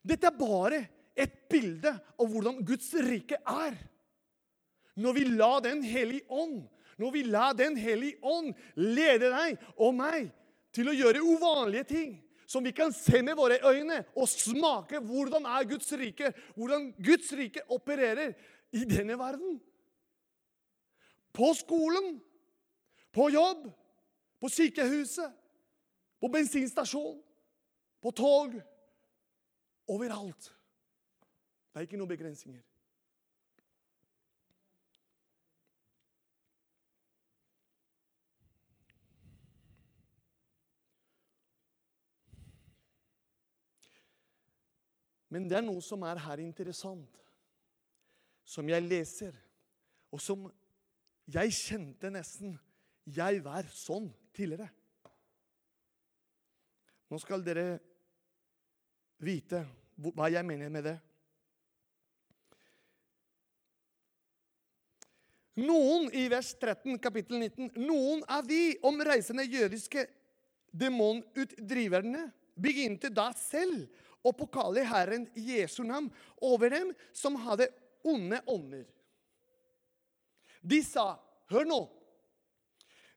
Dette 0.03 0.29
er 0.29 0.35
bare 0.35 0.79
et 1.19 1.33
bilde 1.51 1.91
av 1.91 2.27
hvordan 2.31 2.61
Guds 2.65 2.89
rike 3.03 3.39
er. 3.43 3.75
Når 4.99 5.15
vi 5.15 5.23
lar 5.31 5.61
Den 5.63 5.83
hellige 5.85 6.27
ånd 6.27 6.63
når 6.99 7.11
vi 7.15 7.23
lar 7.23 7.53
Den 7.55 7.77
hellige 7.79 8.19
ånd 8.21 8.51
lede 8.75 9.29
deg 9.31 9.61
og 9.77 9.95
meg 9.95 10.31
til 10.75 10.89
å 10.91 10.95
gjøre 10.95 11.23
uvanlige 11.23 11.87
ting 11.89 12.09
som 12.49 12.63
vi 12.65 12.71
kan 12.73 12.93
se 12.93 13.21
med 13.21 13.37
våre 13.37 13.59
øyne 13.69 13.99
og 14.17 14.29
smake 14.29 14.99
hvordan 15.05 15.45
er 15.45 15.67
Guds 15.69 15.91
rike, 15.93 16.31
hvordan 16.55 16.87
Guds 16.97 17.29
rike 17.37 17.61
opererer 17.69 18.33
i 18.73 18.85
denne 18.89 19.17
verden. 19.19 19.59
På 21.33 21.53
skolen, 21.53 22.17
på 23.13 23.29
jobb, 23.29 23.67
på 24.41 24.49
sykehuset, 24.49 25.29
på 26.19 26.27
bensinstasjon, 26.27 27.21
på 28.01 28.11
tog. 28.11 28.57
Overalt. 29.89 30.49
Det 31.69 31.79
er 31.79 31.85
ikke 31.85 31.97
noen 31.97 32.11
begrensninger. 32.11 32.61
Men 45.29 45.45
det 45.49 45.59
er 45.59 45.65
noe 45.65 45.81
som 45.85 46.03
er 46.09 46.21
her 46.23 46.41
interessant, 46.41 47.19
som 48.43 48.69
jeg 48.69 48.85
leser, 48.85 49.35
og 50.09 50.21
som 50.21 50.47
jeg 51.29 51.53
kjente 51.53 52.09
nesten 52.09 52.57
Jeg 53.09 53.39
var 53.41 53.65
sånn 53.73 54.05
tidligere. 54.37 54.67
Nå 57.09 57.17
skal 57.17 57.41
dere 57.41 57.79
vite 59.25 59.63
hva 59.97 60.27
jeg 60.29 60.45
mener 60.45 60.69
med 60.69 60.85
det. 60.85 60.95
Noen 65.59 66.07
i 66.15 66.27
vers 66.31 66.51
13, 66.55 66.99
kapittel 67.01 67.41
19, 67.41 67.71
noen 67.81 68.21
av 68.31 68.45
de 68.47 68.77
omreisende 68.85 69.43
jødiske 69.43 70.05
demonutdriverne 70.69 72.29
begynte 72.59 73.09
da 73.11 73.31
selv 73.35 73.89
og 74.23 74.35
påkalle 74.37 74.83
Herren 74.87 75.27
Jesu 75.35 75.83
navn 75.83 76.09
over 76.41 76.69
dem 76.73 76.91
som 77.15 77.37
hadde 77.39 77.69
onde 78.03 78.41
ånder. 78.47 78.85
De 80.61 80.81
sa, 80.83 81.13
hør 81.51 81.67
nå, 81.67 81.79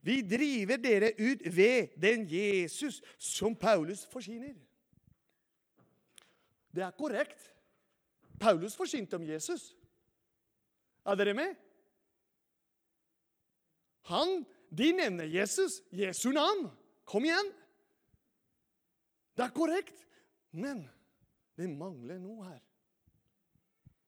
vi 0.03 0.19
driver 0.27 0.81
dere 0.83 1.13
ut 1.19 1.45
ved 1.47 1.95
den 2.03 2.27
Jesus 2.27 3.01
som 3.19 3.55
Paulus 3.55 4.03
forsyner. 4.11 4.55
Det 6.75 6.83
er 6.83 6.95
korrekt. 6.97 7.53
Paulus 8.41 8.75
forsynte 8.77 9.17
om 9.17 9.27
Jesus. 9.27 9.77
Er 11.07 11.15
dere 11.15 11.35
med? 11.35 11.55
Han, 14.11 14.43
De 14.73 14.93
nevner 14.93 15.29
Jesus, 15.29 15.83
Jesu 15.93 16.31
navn. 16.33 16.71
Kom 17.05 17.25
igjen! 17.25 17.51
Det 19.37 19.45
er 19.45 19.53
korrekt. 19.53 19.99
Men 20.53 20.85
det 21.57 21.69
mangler 21.71 22.21
noe 22.21 22.47
her. 22.47 22.61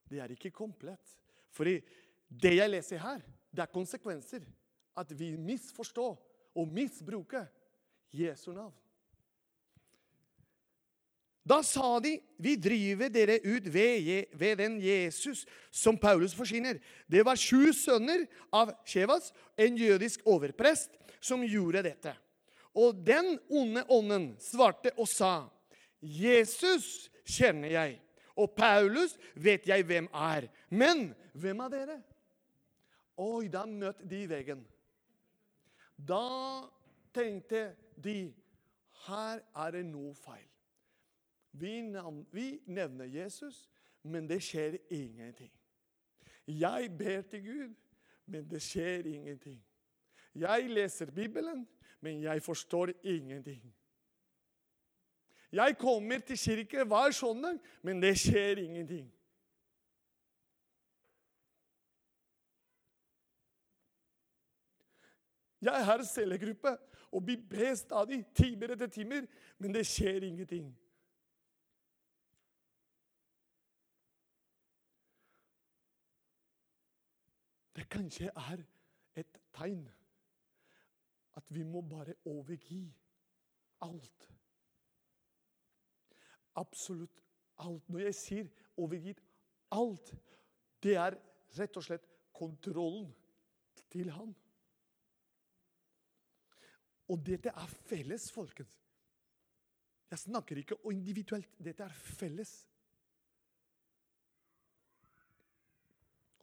Det 0.08 0.20
er 0.20 0.34
ikke 0.34 0.52
komplett. 0.54 1.16
For 1.54 1.64
det 1.64 2.54
jeg 2.56 2.70
leser 2.70 3.00
her, 3.00 3.24
det 3.50 3.64
er 3.64 3.72
konsekvenser. 3.72 4.44
At 4.96 5.10
vi 5.18 5.34
misforstår 5.40 6.14
og 6.54 6.70
misbruker 6.70 7.48
Jesu 8.14 8.52
navn. 8.52 8.74
Da 11.44 11.62
sa 11.62 12.00
de, 12.00 12.20
'Vi 12.38 12.56
driver 12.56 13.08
dere 13.08 13.38
ut 13.44 13.72
ved, 13.72 14.24
ved, 14.32 14.56
den 14.56 14.80
Jesus 14.80 15.46
som 15.70 15.98
Paulus 15.98 16.34
forsyner.' 16.34 16.80
Det 17.10 17.24
var 17.24 17.36
sju 17.36 17.72
sønner 17.72 18.26
av 18.52 18.72
Shevas, 18.86 19.32
en 19.58 19.76
jødisk 19.76 20.20
overprest, 20.24 20.90
som 21.20 21.42
gjorde 21.42 21.82
dette. 21.82 22.16
Og 22.74 23.06
den 23.06 23.38
onde 23.50 23.84
ånden 23.88 24.36
svarte 24.40 24.90
og 24.98 25.08
sa, 25.08 25.50
Jesus 26.04 27.10
kjenner 27.24 27.72
jeg, 27.72 27.98
og 28.36 28.52
Paulus 28.56 29.16
vet 29.34 29.66
jeg 29.68 29.86
hvem 29.86 30.08
er. 30.12 30.48
Men 30.70 31.12
hvem 31.32 31.60
er 31.64 31.72
dere? 31.72 31.98
Oi, 33.16 33.48
da 33.48 33.64
møtte 33.66 34.06
de 34.10 34.24
veggen. 34.28 34.64
Da 35.96 36.66
tenkte 37.14 37.70
de 38.04 38.34
her 39.06 39.40
er 39.54 39.76
det 39.76 39.84
noe 39.86 40.14
feil. 40.18 40.48
Vi, 41.54 41.78
nevner 42.66 43.04
Jesus, 43.04 43.68
men 44.02 44.26
det 44.28 44.40
skjer 44.42 44.76
ingenting. 44.90 45.52
Jeg 46.46 46.90
ber 46.98 47.22
til 47.30 47.44
Gud, 47.44 47.74
men 48.26 48.50
det 48.50 48.62
skjer 48.62 49.06
ingenting. 49.06 49.60
Jeg 50.34 50.66
leser 50.68 51.10
Bibelen, 51.14 51.68
men 52.00 52.22
jeg 52.22 52.42
forstår 52.42 52.90
ingenting. 53.02 53.62
Jeg 55.54 55.76
kommer 55.78 56.18
til 56.18 56.38
kirke 56.38 56.84
hver 56.84 57.10
søndag, 57.14 57.58
men 57.82 58.02
det 58.02 58.16
skjer 58.18 58.58
ingenting. 58.58 59.12
Jeg 65.62 65.84
har 65.84 66.02
cellegruppe, 66.02 66.76
og 67.12 67.26
vi 67.26 67.36
ber 67.36 67.74
stadig 67.74 68.24
timer 68.34 68.74
etter 68.74 68.86
timer, 68.86 69.28
men 69.58 69.74
det 69.74 69.86
skjer 69.86 70.26
ingenting. 70.26 70.74
det 77.84 77.90
kanskje 77.90 78.30
er 78.30 78.62
et 79.20 79.40
tegn 79.52 79.88
at 81.36 81.50
vi 81.50 81.62
må 81.62 81.80
bare 81.80 82.14
overgi 82.24 82.94
alt. 83.82 84.28
Absolutt 86.60 87.22
alt. 87.62 87.88
Når 87.88 88.06
jeg 88.08 88.18
sier 88.18 88.48
overgitt 88.80 89.20
alt, 89.74 90.12
det 90.82 90.96
er 91.00 91.18
rett 91.58 91.76
og 91.78 91.86
slett 91.86 92.06
kontrollen 92.34 93.08
til 93.92 94.10
han. 94.14 94.32
Og 97.12 97.20
dette 97.24 97.52
er 97.52 97.74
felles, 97.88 98.30
folkens. 98.32 98.74
Jeg 100.10 100.18
snakker 100.18 100.60
ikke 100.60 100.78
individuelt. 100.92 101.50
Dette 101.58 101.84
er 101.84 101.96
felles. 102.16 102.52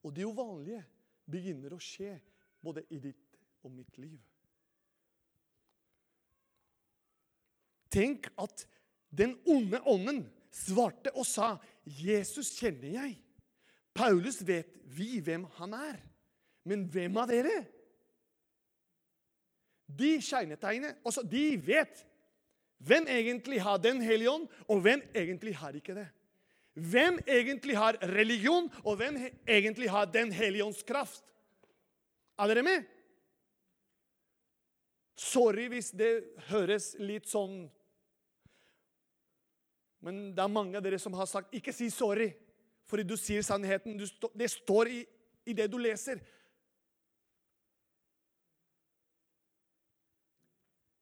Og 0.04 0.14
det 0.16 0.26
uvanlige 0.26 0.82
begynner 1.32 1.76
å 1.76 1.82
skje 1.82 2.16
både 2.62 2.84
i 2.94 3.00
ditt 3.02 3.38
og 3.64 3.74
mitt 3.74 3.98
liv. 4.02 4.20
Tenk 7.92 8.30
at 8.40 8.66
den 9.12 9.36
onde 9.46 9.82
ånden 9.86 10.24
svarte 10.52 11.12
og 11.16 11.26
sa, 11.26 11.58
'Jesus 11.86 12.56
kjenner 12.60 12.90
jeg.' 12.96 13.20
Paulus 13.94 14.40
vet 14.48 14.72
vi 14.84 15.20
hvem 15.20 15.44
han 15.58 15.74
er. 15.76 16.00
Men 16.64 16.86
hvem 16.88 17.18
av 17.18 17.28
dere? 17.32 17.66
De 19.92 20.14
kjennetegnet 20.24 21.02
altså 21.04 21.24
De 21.28 21.58
vet 21.60 22.06
hvem 22.82 23.08
egentlig 23.12 23.60
har 23.62 23.78
Den 23.78 24.02
hellige 24.02 24.32
ånd, 24.32 24.48
og 24.68 24.82
hvem 24.82 25.04
egentlig 25.14 25.56
har 25.60 25.76
ikke 25.78 25.96
det. 25.98 26.08
Hvem 26.74 27.20
egentlig 27.28 27.76
har 27.78 28.00
religion, 28.02 28.72
og 28.84 28.96
hvem 28.98 29.20
egentlig 29.48 29.90
har 29.92 30.06
Den 30.06 30.32
hellige 30.32 30.66
ånds 30.66 30.84
kraft. 30.84 31.24
Er 32.40 32.48
dere 32.48 32.64
med? 32.64 32.88
Sorry 35.16 35.68
hvis 35.70 35.92
det 35.94 36.24
høres 36.50 36.96
litt 36.98 37.28
sånn 37.30 37.68
Men 40.02 40.32
det 40.36 40.42
er 40.42 40.52
mange 40.52 40.78
av 40.78 40.84
dere 40.84 41.00
som 41.00 41.14
har 41.14 41.30
sagt 41.30 41.54
'ikke 41.54 41.74
si 41.74 41.90
sorry', 41.90 42.34
fordi 42.86 43.04
du 43.04 43.16
sier 43.18 43.42
sannheten. 43.42 43.98
Du 43.98 44.06
st 44.08 44.28
det 44.36 44.50
står 44.52 44.88
i, 44.88 45.06
i 45.46 45.54
det 45.54 45.72
du 45.72 45.78
leser. 45.78 46.20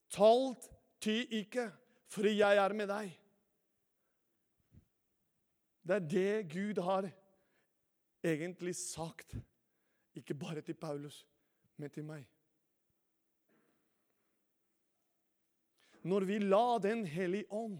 Talt 0.10 0.70
ty 1.00 1.26
ikke, 1.32 1.72
for 2.08 2.28
jeg 2.28 2.58
er 2.58 2.74
med 2.74 2.88
deg. 2.88 3.20
Det 5.88 5.96
er 5.96 6.00
det 6.00 6.50
Gud 6.52 6.82
har 6.84 7.10
egentlig 8.24 8.76
sagt. 8.76 9.36
Ikke 10.16 10.34
bare 10.34 10.62
til 10.62 10.74
Paulus, 10.74 11.28
men 11.78 11.90
til 11.90 12.04
meg. 12.04 12.28
Når 16.04 16.26
vi 16.26 16.40
la 16.40 16.78
Den 16.78 17.06
hellige 17.06 17.52
ånd 17.52 17.80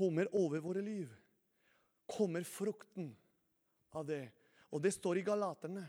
kommer 0.00 0.30
over 0.36 0.62
våre 0.64 0.80
liv, 0.82 1.10
kommer 2.08 2.42
frukten 2.42 3.10
av 3.92 4.06
det. 4.08 4.30
Og 4.72 4.80
det 4.80 4.94
står 4.96 5.20
i 5.20 5.24
Galaterne. 5.26 5.82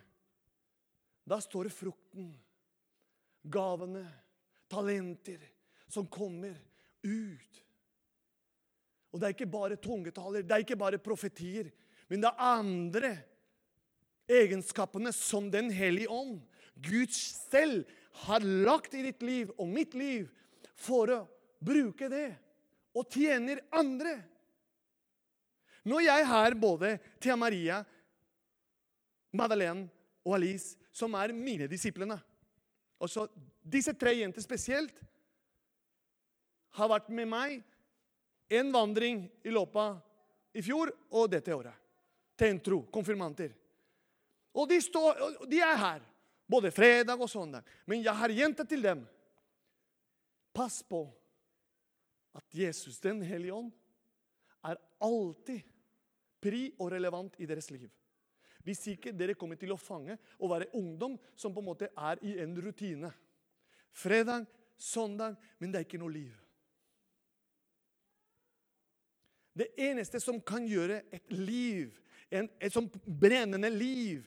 Da 1.23 1.37
står 1.39 1.69
det 1.69 1.77
frukten 1.77 2.33
gavene, 3.41 4.03
talenter, 4.67 5.39
som 5.87 6.09
kommer 6.11 6.57
ut. 7.07 7.63
Og 9.11 9.19
det 9.19 9.29
er 9.29 9.37
ikke 9.37 9.49
bare 9.53 9.79
tungetaler, 9.79 10.43
det 10.43 10.55
er 10.57 10.65
ikke 10.65 10.79
bare 10.79 10.99
profetier, 11.01 11.71
men 12.11 12.23
det 12.23 12.33
er 12.33 12.45
andre 12.51 13.15
egenskapene 14.31 15.11
som 15.15 15.49
Den 15.51 15.71
hellige 15.71 16.11
ånd, 16.11 16.41
Gud 16.75 17.11
selv, 17.15 17.87
har 18.27 18.43
lagt 18.43 18.93
i 18.93 19.05
ditt 19.07 19.23
liv 19.23 19.51
og 19.55 19.71
mitt 19.71 19.95
liv 19.95 20.27
for 20.75 21.11
å 21.15 21.19
bruke 21.63 22.11
det 22.11 22.33
og 22.95 23.07
tjener 23.11 23.63
andre. 23.71 24.17
Når 25.87 26.05
jeg 26.05 26.27
har 26.27 26.57
både 26.59 26.97
Thea 27.21 27.37
Maria, 27.39 27.79
Madeleine 29.33 29.87
og 30.25 30.35
Alice, 30.37 30.75
som 30.91 31.15
er 31.15 31.33
mine 31.33 31.69
disiplene 31.71 32.19
og 33.01 33.09
så 33.09 33.25
Disse 33.61 33.93
tre 33.93 34.15
jenter 34.17 34.41
spesielt 34.41 34.95
har 36.73 36.89
vært 36.89 37.11
med 37.13 37.27
meg 37.29 37.59
en 38.57 38.71
vandring 38.73 39.19
i 39.45 39.53
løpet 39.53 40.57
i 40.57 40.63
fjor 40.65 40.89
og 41.13 41.27
dette 41.29 41.53
året. 41.53 41.75
Til 42.33 42.55
en 42.55 42.61
tro. 42.65 42.79
Konfirmanter. 42.89 43.53
Og 44.57 44.65
de, 44.65 44.79
står, 44.81 45.45
de 45.45 45.61
er 45.61 45.77
her 45.77 46.01
både 46.49 46.71
fredag 46.73 47.21
og 47.21 47.29
søndag. 47.29 47.61
Men 47.85 48.01
jeg 48.01 48.17
har 48.17 48.33
jenter 48.33 48.65
til 48.65 48.81
dem. 48.81 49.05
Pass 50.57 50.81
på 50.81 51.05
at 52.35 52.55
Jesus, 52.55 52.99
Den 52.99 53.21
hellige 53.21 53.53
ånd, 53.53 53.71
er 54.63 54.79
alltid 55.01 55.61
pri 56.41 56.69
og 56.79 56.91
relevant 56.93 57.35
i 57.39 57.47
deres 57.49 57.69
liv. 57.73 57.89
Hvis 58.65 58.83
ikke 58.91 59.13
dere 59.17 59.33
kommer 59.37 59.57
til 59.57 59.73
å 59.73 59.79
fange 59.79 60.17
og 60.37 60.51
være 60.53 60.69
ungdom 60.77 61.17
som 61.35 61.53
på 61.53 61.63
en 61.63 61.69
måte 61.71 61.89
er 61.97 62.21
i 62.25 62.35
en 62.43 62.53
rutine. 62.61 63.09
Fredag, 63.91 64.45
søndag, 64.77 65.35
men 65.59 65.71
det 65.71 65.81
er 65.81 65.87
ikke 65.87 66.01
noe 66.01 66.13
liv. 66.13 66.35
Det 69.57 69.67
eneste 69.83 70.21
som 70.23 70.39
kan 70.39 70.63
gjøre 70.69 71.01
et 71.11 71.33
liv, 71.33 71.97
en, 72.31 72.47
et 72.61 72.71
sånt 72.71 72.93
brennende 73.03 73.67
liv 73.73 74.23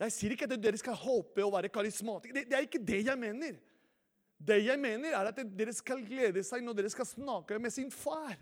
Jeg 0.00 0.12
sier 0.14 0.32
ikke 0.32 0.46
at 0.46 0.52
dere 0.62 0.78
skal 0.80 0.94
håpe 0.96 1.42
å 1.44 1.50
være 1.52 1.68
karismatiske. 1.68 2.32
Det, 2.32 2.44
det 2.48 2.56
er 2.56 2.64
ikke 2.64 2.80
det 2.80 3.00
jeg 3.04 3.20
mener. 3.20 3.58
Det 4.40 4.56
jeg 4.64 4.80
mener, 4.80 5.12
er 5.12 5.28
at 5.28 5.40
dere 5.56 5.72
skal 5.76 6.00
glede 6.06 6.42
seg 6.46 6.64
når 6.64 6.78
dere 6.78 6.92
skal 6.92 7.08
snakke 7.08 7.58
med 7.60 7.72
sin 7.74 7.90
far. 7.92 8.38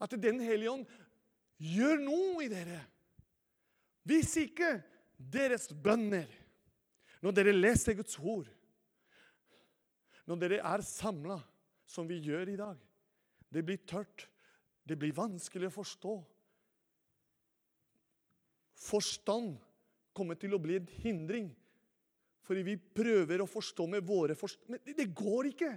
At 0.00 0.16
Den 0.20 0.40
hellige 0.40 0.72
ånd 0.72 0.86
gjør 1.60 2.00
noe 2.00 2.44
i 2.44 2.50
dere. 2.52 2.80
Hvis 4.06 4.36
ikke 4.40 4.78
deres 5.16 5.68
bønner, 5.68 6.28
når 7.24 7.36
dere 7.36 7.56
leser 7.56 7.96
Guds 7.98 8.16
ord, 8.20 8.48
når 10.26 10.40
dere 10.42 10.62
er 10.64 10.84
samla, 10.84 11.38
som 11.86 12.08
vi 12.08 12.18
gjør 12.18 12.48
i 12.50 12.58
dag 12.58 12.78
Det 13.54 13.62
blir 13.62 13.78
tørt. 13.86 14.24
Det 14.82 14.96
blir 14.98 15.14
vanskelig 15.14 15.68
å 15.68 15.74
forstå. 15.74 16.14
Forstand 18.74 19.54
kommer 20.14 20.34
til 20.38 20.54
å 20.54 20.60
bli 20.62 20.76
en 20.80 20.90
hindring. 21.02 21.46
Fordi 22.46 22.62
vi 22.62 22.76
prøver 22.78 23.42
å 23.42 23.48
forstå 23.50 23.88
med 23.90 24.04
våre 24.06 24.36
forstand... 24.38 24.76
Men 24.76 24.96
det 24.96 25.08
går 25.16 25.50
ikke! 25.50 25.72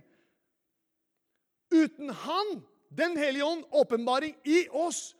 Uten 1.73 2.09
Han, 2.25 2.59
Den 2.89 3.17
hellige 3.17 3.45
ånd, 3.45 3.65
åpenbaring 3.71 4.35
i 4.49 4.63
oss, 4.73 5.15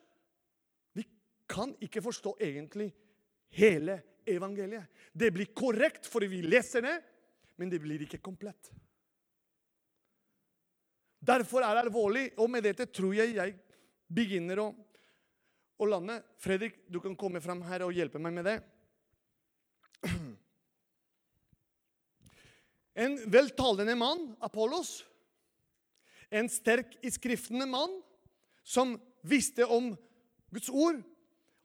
Vi 0.94 1.06
kan 1.50 1.76
ikke 1.82 2.02
forstå 2.02 2.36
egentlig 2.42 2.92
hele 3.58 4.00
evangeliet. 4.30 4.86
Det 5.14 5.32
blir 5.34 5.50
korrekt 5.54 6.06
fordi 6.10 6.30
vi 6.30 6.42
leser 6.46 6.86
det, 6.86 6.96
men 7.58 7.70
det 7.70 7.82
blir 7.82 8.06
ikke 8.06 8.22
komplett. 8.22 8.70
Derfor 11.20 11.66
er 11.66 11.76
det 11.76 11.84
alvorlig, 11.88 12.26
og 12.40 12.50
med 12.50 12.64
dette 12.64 12.88
tror 12.94 13.14
jeg 13.18 13.36
jeg 13.36 13.56
begynner 14.08 14.62
å, 14.64 14.68
å 15.78 15.90
lande. 15.90 16.20
Fredrik, 16.40 16.86
du 16.88 17.02
kan 17.04 17.18
komme 17.20 17.42
fram 17.44 17.62
her 17.68 17.84
og 17.86 17.96
hjelpe 17.96 18.22
meg 18.22 18.38
med 18.38 18.48
det. 18.48 18.58
En 23.00 23.16
veltalende 23.32 23.96
mann, 23.96 24.34
Apollos, 24.44 25.06
en 26.30 26.50
sterk 26.52 26.98
i 27.02 27.12
skriftene 27.14 27.66
mann, 27.70 27.94
som 28.64 28.98
visste 29.26 29.66
om 29.66 29.94
Guds 30.54 30.70
ord, 30.70 31.00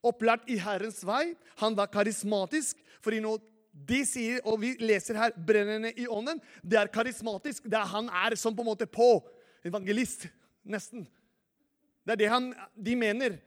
opplært 0.04 0.46
i 0.52 0.60
Herrens 0.60 1.02
vei. 1.06 1.34
Han 1.60 1.76
var 1.76 1.92
karismatisk. 1.92 2.80
fordi 3.04 3.20
når 3.20 3.42
de 3.74 3.98
sier, 4.06 4.40
og 4.48 4.60
vi 4.60 4.76
leser 4.80 5.14
her, 5.14 5.30
'brennende 5.36 5.92
i 5.92 6.06
ånden', 6.06 6.40
det 6.62 6.78
er 6.78 6.86
karismatisk. 6.86 7.64
Det 7.64 7.74
er 7.74 7.84
han 7.84 8.08
er 8.08 8.34
som 8.34 8.56
på 8.56 8.62
en 8.62 8.66
måte 8.66 8.86
på. 8.86 9.28
Evangelist, 9.64 10.28
nesten. 10.64 11.06
Det 12.06 12.12
er 12.12 12.16
det 12.16 12.28
han, 12.28 12.54
de 12.76 12.96
mener. 12.96 13.38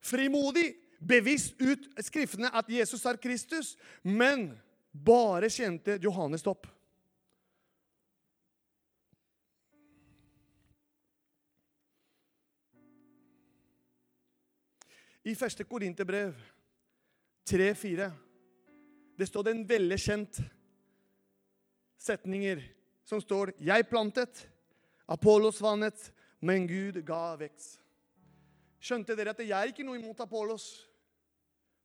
Frimodig, 0.00 0.74
bevisst 1.00 1.54
ut 1.60 1.88
skriftene 1.98 2.50
at 2.54 2.68
Jesus 2.68 3.04
er 3.04 3.16
Kristus, 3.16 3.76
men 4.02 4.60
bare 4.92 5.50
kjente 5.50 5.98
Johannes 6.02 6.46
opp. 6.46 6.66
I 15.24 15.34
første 15.34 15.64
Korinterbrev 15.64 16.34
3-4 17.50 18.10
det 19.18 19.28
står 19.28 19.42
det 19.42 19.52
en 19.54 19.68
veldig 19.68 19.98
kjent 20.00 20.40
setninger 21.98 22.62
som 23.04 23.20
står 23.20 23.52
'Jeg 23.60 23.86
plantet, 23.86 24.48
Apollos 25.08 25.62
vannet, 25.62 26.12
men 26.40 26.66
Gud 26.66 27.02
ga 27.06 27.36
vekst'. 27.36 27.78
Skjønte 28.80 29.16
dere 29.16 29.30
at 29.30 29.38
jeg 29.38 29.50
er 29.50 29.70
ikke 29.70 29.84
noe 29.84 29.98
imot 29.98 30.20
Apollos? 30.20 30.88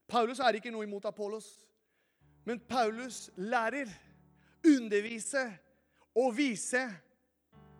Paulus 0.08 0.38
er 0.38 0.56
ikke 0.56 0.70
noe 0.70 0.82
imot 0.82 1.04
Apollos. 1.04 1.68
Men 2.44 2.60
Paulus 2.60 3.30
lærer, 3.36 3.86
underviser 4.66 5.52
og 6.14 6.36
viser 6.36 6.90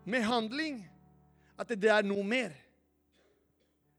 med 0.04 0.22
handling 0.22 0.90
at 1.59 1.68
det 1.68 1.90
er 1.90 2.02
noe 2.02 2.24
mer. 2.24 2.52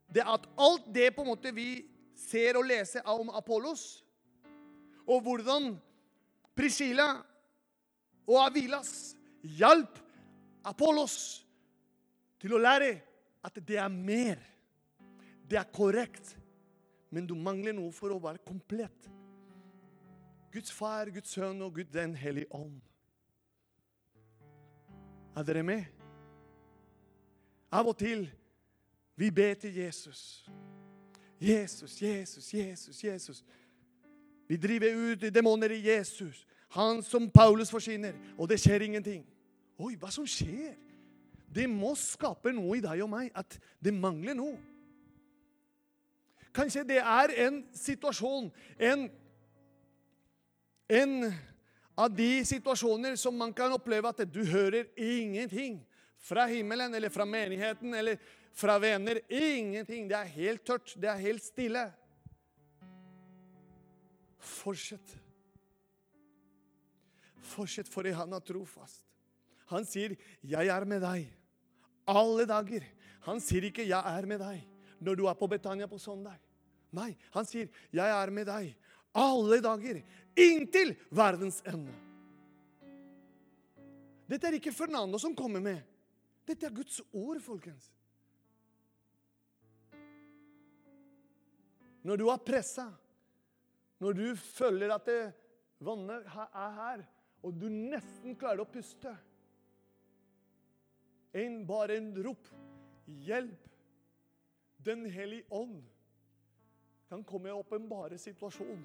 Det 0.09 0.25
at 0.25 0.47
alt 0.57 0.87
det 0.93 1.11
på 1.15 1.23
en 1.23 1.31
måte 1.31 1.53
vi 1.53 1.83
ser 2.17 2.57
og 2.59 2.67
leser 2.67 3.05
om 3.09 3.29
Apollos, 3.35 4.03
og 5.09 5.21
hvordan 5.25 5.71
Priscilla 6.57 7.11
og 8.27 8.37
Avilas 8.43 9.15
hjalp 9.41 10.01
Apollos 10.67 11.15
til 12.41 12.53
å 12.53 12.61
lære 12.61 12.91
at 13.45 13.61
det 13.65 13.79
er 13.79 13.89
mer. 13.89 14.41
Det 15.49 15.57
er 15.57 15.71
korrekt, 15.73 16.35
men 17.09 17.25
du 17.25 17.33
mangler 17.33 17.73
noe 17.73 17.93
for 17.95 18.13
å 18.13 18.19
være 18.21 18.43
komplett. 18.45 19.07
Guds 20.53 20.73
far, 20.73 21.09
Guds 21.13 21.33
sønn 21.33 21.61
og 21.65 21.77
Gud 21.77 21.89
den 21.93 22.15
hellige 22.17 22.49
ånd. 22.53 22.77
Er 25.37 25.45
dere 25.45 25.63
med? 25.63 25.85
Av 27.71 27.87
og 27.87 27.97
til 28.01 28.25
vi 29.19 29.31
ber 29.31 29.53
til 29.59 29.75
Jesus. 29.75 30.49
Jesus, 31.41 32.01
Jesus, 32.01 32.53
Jesus, 32.53 33.03
Jesus. 33.03 33.43
Vi 34.47 34.57
driver 34.57 34.95
ut 34.95 35.33
demoner 35.35 35.71
i 35.71 35.87
Jesus. 35.89 36.47
Han 36.69 37.03
som 37.03 37.29
Paulus 37.29 37.71
forsyner. 37.71 38.13
Og 38.37 38.49
det 38.49 38.59
skjer 38.59 38.81
ingenting. 38.81 39.25
Oi, 39.79 39.95
hva 39.99 40.11
som 40.11 40.27
skjer? 40.27 40.75
Det 41.55 41.67
må 41.69 41.91
skape 41.97 42.53
noe 42.55 42.77
i 42.77 42.83
deg 42.83 43.03
og 43.03 43.09
meg, 43.11 43.31
at 43.35 43.57
det 43.83 43.93
mangler 43.95 44.37
noe. 44.37 44.57
Kanskje 46.55 46.85
det 46.87 46.99
er 47.01 47.33
en 47.45 47.61
situasjon, 47.75 48.49
en, 48.79 49.05
en 50.89 51.15
av 51.97 52.09
de 52.15 52.31
situasjoner 52.45 53.19
som 53.19 53.35
man 53.37 53.53
kan 53.53 53.73
oppleve 53.75 54.09
at 54.09 54.23
du 54.31 54.41
hører 54.47 54.89
ingenting 54.97 55.81
fra 56.19 56.47
himmelen 56.49 56.93
eller 56.95 57.11
fra 57.13 57.25
menigheten 57.25 57.93
eller 57.93 58.17
fra 58.53 58.77
venner. 58.79 59.21
Ingenting. 59.29 60.07
Det 60.09 60.17
er 60.17 60.35
helt 60.35 60.65
tørt. 60.65 60.93
Det 60.95 61.09
er 61.09 61.21
helt 61.23 61.43
stille. 61.43 61.85
Fortsett. 64.39 65.15
Fortsett, 67.49 67.89
for 67.89 68.07
han 68.13 68.33
er 68.33 68.45
trofast. 68.45 69.05
Han 69.69 69.85
sier, 69.85 70.15
'Jeg 70.41 70.67
er 70.67 70.85
med 70.85 71.01
deg 71.01 71.29
alle 72.07 72.45
dager'. 72.45 72.85
Han 73.21 73.39
sier 73.39 73.63
ikke 73.63 73.85
'Jeg 73.85 74.01
er 74.05 74.25
med 74.25 74.39
deg' 74.39 74.67
når 74.99 75.15
du 75.15 75.25
er 75.27 75.33
på 75.33 75.47
Betania 75.47 75.87
på 75.87 75.99
søndag. 75.99 76.39
Nei, 76.91 77.15
han 77.31 77.45
sier 77.45 77.69
'Jeg 77.93 78.09
er 78.09 78.31
med 78.31 78.47
deg 78.47 78.75
alle 79.13 79.61
dager 79.61 80.01
inntil 80.35 80.95
verdens 81.11 81.61
ende'. 81.61 81.93
Dette 84.29 84.47
er 84.47 84.53
ikke 84.53 84.73
Fernando 84.73 85.17
som 85.17 85.35
kommer 85.35 85.59
med. 85.59 85.81
Dette 86.47 86.65
er 86.65 86.73
Guds 86.73 87.01
ord, 87.13 87.39
folkens. 87.41 87.91
Når 92.03 92.19
du 92.19 92.27
er 92.31 92.43
pressa, 92.45 92.87
når 93.99 94.15
du 94.15 94.25
føler 94.39 94.93
at 94.95 95.07
det 95.09 95.21
vannet 95.83 96.27
er 96.27 96.75
her, 96.77 97.03
og 97.43 97.55
du 97.55 97.67
nesten 97.71 98.35
klarer 98.39 98.63
å 98.63 98.69
puste 98.69 99.11
en, 101.33 101.65
Bare 101.67 101.99
en 101.99 102.11
rop. 102.23 102.47
Hjelp! 103.05 103.65
Den 104.79 105.03
hellige 105.11 105.45
ånd 105.51 105.81
kan 107.09 107.23
komme 107.27 107.49
i 107.49 107.53
åpenbare 107.53 108.17
situasjon, 108.21 108.79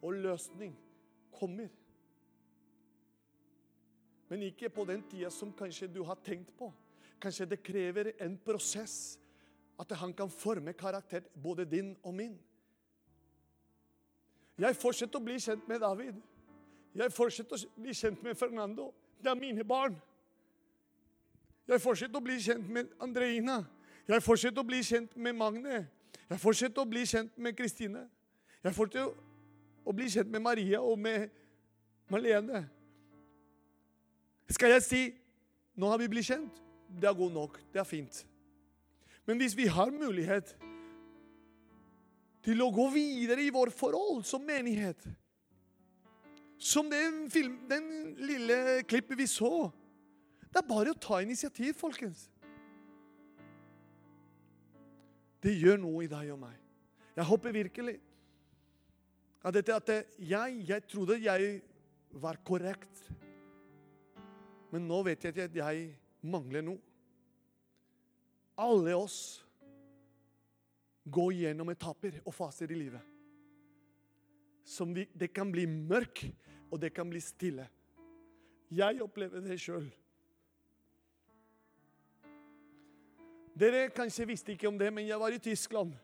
og 0.00 0.20
løsning 0.22 0.72
kommer. 1.34 1.68
Men 4.30 4.42
ikke 4.48 4.70
på 4.72 4.86
den 4.88 5.04
tida 5.10 5.30
som 5.30 5.52
kanskje 5.54 5.90
du 5.92 6.00
har 6.06 6.18
tenkt 6.24 6.54
på. 6.58 6.70
Kanskje 7.22 7.48
det 7.52 7.62
krever 7.64 8.12
en 8.22 8.36
prosess. 8.38 9.18
At 9.78 9.92
han 10.00 10.12
kan 10.16 10.30
forme 10.30 10.72
karakter, 10.72 11.20
både 11.42 11.64
din 11.64 11.96
og 12.02 12.14
min. 12.14 12.38
Jeg 14.58 14.76
fortsetter 14.76 15.20
å 15.20 15.24
bli 15.24 15.36
kjent 15.40 15.66
med 15.68 15.82
David. 15.84 16.20
Jeg 16.96 17.12
fortsetter 17.12 17.60
å 17.60 17.80
bli 17.80 17.94
kjent 17.94 18.22
med 18.24 18.38
Fernando. 18.40 18.88
Det 19.20 19.28
er 19.30 19.36
mine 19.36 19.64
barn. 19.64 19.98
Jeg 21.68 21.82
fortsetter 21.82 22.16
å 22.16 22.24
bli 22.24 22.38
kjent 22.40 22.68
med 22.72 22.94
Andreina. 23.02 23.58
Jeg 24.08 24.22
fortsetter 24.22 24.62
å 24.62 24.66
bli 24.66 24.80
kjent 24.86 25.16
med 25.16 25.36
Magne. 25.36 25.82
Jeg 26.30 26.40
fortsetter 26.40 26.82
å 26.82 26.88
bli 26.88 27.02
kjent 27.06 27.36
med 27.36 27.56
Kristine. 27.58 28.06
Jeg 28.64 28.74
fortsetter 28.74 29.12
å 29.84 29.94
bli 29.94 30.08
kjent 30.10 30.30
med 30.32 30.42
Maria 30.42 30.80
og 30.80 30.98
med 30.98 31.28
Malene. 32.08 32.64
Skal 34.48 34.76
jeg 34.76 34.86
si 34.86 35.02
nå 35.76 35.90
har 35.90 36.00
vi 36.00 36.08
blitt 36.08 36.30
kjent? 36.30 36.62
Det 36.88 37.10
er 37.10 37.18
god 37.18 37.34
nok. 37.34 37.58
Det 37.74 37.82
er 37.82 37.88
fint. 37.88 38.22
Men 39.26 39.40
hvis 39.40 39.56
vi 39.58 39.66
har 39.70 39.90
mulighet 39.90 40.52
til 42.46 42.62
å 42.62 42.70
gå 42.70 42.86
videre 42.94 43.42
i 43.42 43.52
vår 43.54 43.72
forhold 43.74 44.22
som 44.26 44.44
menighet 44.46 45.02
Som 46.58 46.88
den, 46.90 47.26
film, 47.30 47.58
den 47.68 48.14
lille 48.22 48.82
klippet 48.88 49.18
vi 49.18 49.26
så 49.28 49.68
Det 50.46 50.62
er 50.62 50.68
bare 50.68 50.94
å 50.94 51.00
ta 51.00 51.18
initiativ, 51.20 51.74
folkens. 51.76 52.28
Det 55.42 55.52
gjør 55.52 55.82
noe 55.82 56.06
i 56.06 56.08
deg 56.08 56.30
og 56.32 56.38
meg. 56.40 56.54
Jeg 57.16 57.28
håper 57.28 57.52
virkelig 57.54 57.98
at 59.46 59.54
dette 59.54 59.74
at 59.76 59.90
jeg, 60.18 60.56
jeg 60.66 60.84
trodde 60.90 61.20
jeg 61.22 61.50
var 62.22 62.38
korrekt. 62.42 63.04
Men 64.72 64.88
nå 64.88 65.02
vet 65.06 65.28
jeg 65.28 65.44
at 65.44 65.54
jeg 65.60 65.84
mangler 66.26 66.64
noe. 66.66 66.95
Alle 68.56 68.94
oss 68.96 69.44
går 71.04 71.32
gjennom 71.32 71.70
etapper 71.70 72.18
og 72.24 72.34
faser 72.34 72.72
i 72.72 72.78
livet. 72.78 73.12
Som 74.66 74.94
vi, 74.96 75.04
det 75.12 75.28
kan 75.34 75.52
bli 75.52 75.66
mørk, 75.70 76.24
og 76.72 76.80
det 76.82 76.90
kan 76.96 77.06
bli 77.10 77.20
stille. 77.22 77.68
Jeg 78.74 78.98
opplever 79.04 79.44
det 79.44 79.58
sjøl. 79.62 79.86
Dere 83.56 83.86
kanskje 83.94 84.26
visste 84.28 84.52
ikke 84.52 84.68
om 84.68 84.80
det, 84.80 84.90
men 84.92 85.06
jeg 85.06 85.20
var 85.20 85.32
i 85.32 85.40
Tyskland 85.40 85.94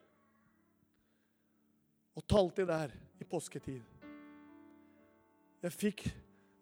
og 2.13 2.25
talte 2.29 2.65
der 2.69 2.93
i 3.21 3.27
påsketid. 3.29 3.83
Jeg 5.63 5.73
fikk 5.73 6.05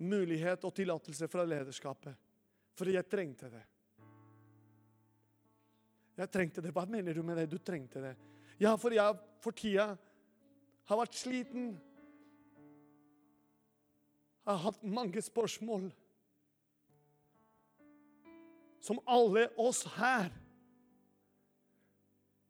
mulighet 0.01 0.65
og 0.65 0.75
tillatelse 0.75 1.29
fra 1.31 1.45
lederskapet, 1.47 2.15
for 2.75 2.91
jeg 2.91 3.09
trengte 3.11 3.51
det. 3.53 3.63
Jeg 6.21 6.29
trengte 6.29 6.61
det. 6.61 6.73
Hva 6.77 6.85
mener 6.85 7.17
du 7.17 7.23
med 7.25 7.39
det? 7.41 7.47
Du 7.49 7.57
trengte 7.57 8.03
det. 8.05 8.13
Ja, 8.61 8.75
for 8.77 8.93
jeg 8.93 9.17
for 9.41 9.57
tida 9.57 9.95
har 10.91 11.01
vært 11.01 11.17
sliten. 11.17 11.73
Jeg 14.45 14.51
har 14.51 14.61
hatt 14.67 14.85
mange 14.85 15.23
spørsmål. 15.25 15.89
Som 18.85 19.01
alle 19.09 19.49
oss 19.61 19.85
her 19.97 20.31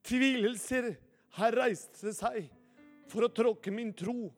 Tvilelser 0.07 0.95
har 1.37 1.55
reist 1.55 1.99
seg 2.01 2.49
for 3.11 3.27
å 3.27 3.31
tråkke 3.31 3.71
min 3.71 3.93
tro. 3.95 4.31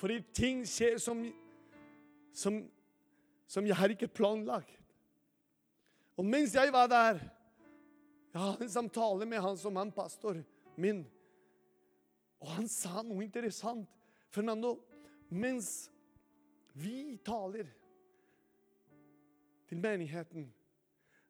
Fordi 0.00 0.20
ting 0.36 0.62
skjer 0.68 1.00
som, 1.02 1.24
som, 2.32 2.60
som 3.50 3.66
jeg 3.66 3.76
har 3.76 3.92
ikke 3.92 4.08
planlagt. 4.08 4.78
Og 6.16 6.24
mens 6.24 6.54
jeg 6.56 6.72
var 6.72 6.88
der, 6.88 7.18
jeg 8.36 8.44
hadde 8.44 8.66
en 8.66 8.72
samtale 8.72 9.24
med 9.24 9.40
han 9.40 9.54
som 9.56 9.78
han 9.80 9.90
pastor 9.96 10.42
min. 10.76 10.98
Og 12.44 12.50
han 12.52 12.66
sa 12.68 13.00
noe 13.00 13.24
interessant. 13.24 13.88
Fernando, 14.28 14.74
mens 15.32 15.86
vi 16.76 17.16
taler 17.24 17.70
til 19.66 19.80
menigheten 19.80 20.50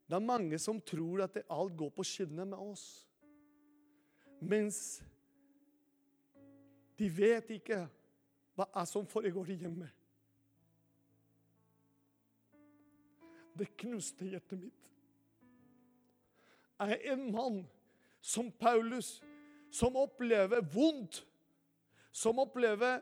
Det 0.07 0.16
er 0.18 0.22
mange 0.22 0.59
som 0.59 0.80
tror 0.82 1.22
at 1.22 1.38
alt 1.50 1.76
går 1.78 1.92
på 1.94 2.02
skinner 2.07 2.44
med 2.46 2.59
oss. 2.59 3.07
Mens 4.40 5.02
de 6.98 7.09
vet 7.11 7.54
ikke 7.54 7.84
hva 8.59 8.84
som 8.86 9.07
foregår 9.07 9.54
hjemme. 9.54 9.88
Det 13.54 13.70
knuste 13.78 14.26
hjertet 14.30 14.59
mitt. 14.61 14.95
Er 16.80 16.98
en 17.12 17.30
mann 17.32 17.62
som 18.20 18.50
Paulus, 18.52 19.22
som 19.70 19.96
opplever 19.96 20.60
vondt, 20.72 21.22
som 22.12 22.38
opplever 22.42 23.00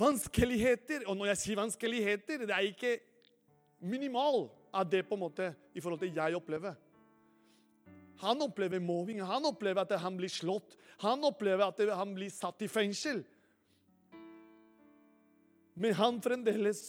vanskeligheter. 0.00 1.06
Og 1.06 1.18
når 1.18 1.32
jeg 1.32 1.42
sier 1.42 1.60
vanskeligheter, 1.60 2.46
det 2.46 2.56
er 2.56 2.70
ikke 2.70 2.96
minimal 3.82 4.48
av 4.72 4.88
det 4.88 5.04
på 5.06 5.18
en 5.18 5.24
måte 5.26 5.52
i 5.74 5.82
forhold 5.82 6.02
til 6.02 6.16
jeg 6.16 6.38
opplever. 6.38 6.74
Han 8.22 8.42
opplever 8.44 8.82
mobbing, 8.82 9.22
han 9.26 9.46
opplever 9.48 9.82
at 9.82 9.96
han 9.98 10.16
blir 10.18 10.30
slått. 10.30 10.76
Han 11.02 11.24
opplever 11.26 11.66
at 11.66 11.80
han 11.98 12.14
blir 12.14 12.30
satt 12.30 12.62
i 12.62 12.70
fengsel. 12.70 13.24
Men 15.74 15.96
han 15.98 16.20
fremdeles 16.22 16.82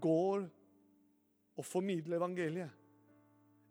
går 0.00 0.46
og 1.54 1.66
formidler 1.66 2.16
evangeliet. 2.16 2.83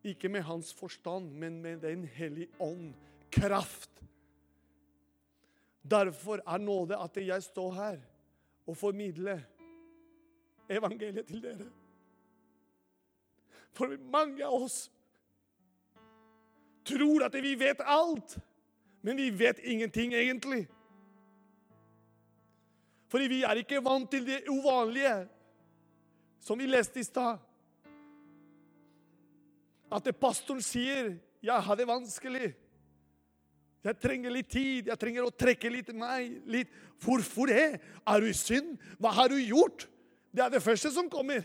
Ikke 0.04 0.30
med 0.30 0.42
hans 0.42 0.74
forstand, 0.74 1.32
men 1.32 1.62
med 1.62 1.82
Den 1.82 2.06
hellige 2.06 2.50
ånd. 2.60 2.94
Kraft. 3.32 3.90
Derfor 5.84 6.40
er 6.48 6.58
nåde 6.58 6.98
at 6.98 7.18
jeg 7.18 7.44
står 7.44 7.72
her 7.74 7.98
og 8.68 8.78
formidler 8.78 9.40
evangeliet 10.70 11.28
til 11.28 11.44
dere. 11.44 11.70
For 13.74 13.98
mange 14.12 14.46
av 14.46 14.54
oss 14.54 14.92
tror 16.86 17.26
at 17.26 17.36
vi 17.44 17.56
vet 17.60 17.82
alt, 17.84 18.38
men 19.02 19.18
vi 19.18 19.30
vet 19.40 19.60
ingenting 19.60 20.14
egentlig. 20.14 20.68
Fordi 23.12 23.28
vi 23.30 23.42
er 23.44 23.60
ikke 23.62 23.84
vant 23.84 24.10
til 24.12 24.26
det 24.26 24.44
uvanlige, 24.50 25.28
som 26.42 26.60
vi 26.60 26.66
leste 26.66 27.00
i 27.00 27.04
stad. 27.04 27.38
At 29.94 30.10
pastoren 30.20 30.62
sier 30.62 31.20
'Jeg 31.44 31.62
har 31.62 31.76
det 31.76 31.88
vanskelig'. 31.88 32.54
Jeg 33.84 34.00
trenger 34.00 34.32
litt 34.32 34.50
tid, 34.50 34.88
jeg 34.88 35.00
trenger 35.00 35.26
å 35.28 35.36
trekke 35.36 35.70
litt 35.70 35.90
meg. 35.94 36.42
Litt. 36.48 36.70
Hvorfor 37.04 37.52
det? 37.52 37.82
Er 38.08 38.20
du 38.20 38.30
i 38.30 38.34
synd? 38.34 38.78
Hva 38.98 39.12
har 39.12 39.28
du 39.28 39.36
gjort? 39.36 39.88
Det 40.32 40.44
er 40.44 40.50
det 40.50 40.64
første 40.64 40.92
som 40.92 41.10
kommer. 41.10 41.44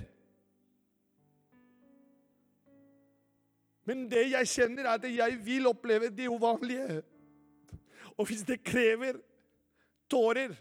Men 3.85 4.09
det 4.09 4.31
jeg 4.31 4.47
kjenner, 4.47 4.85
er 4.85 4.95
at 5.01 5.05
jeg 5.09 5.39
vil 5.45 5.67
oppleve 5.67 6.11
det 6.15 6.29
uvanlige. 6.29 7.03
Og 8.19 8.27
hvis 8.27 8.45
det 8.47 8.63
krever 8.63 9.19
tårer, 10.11 10.55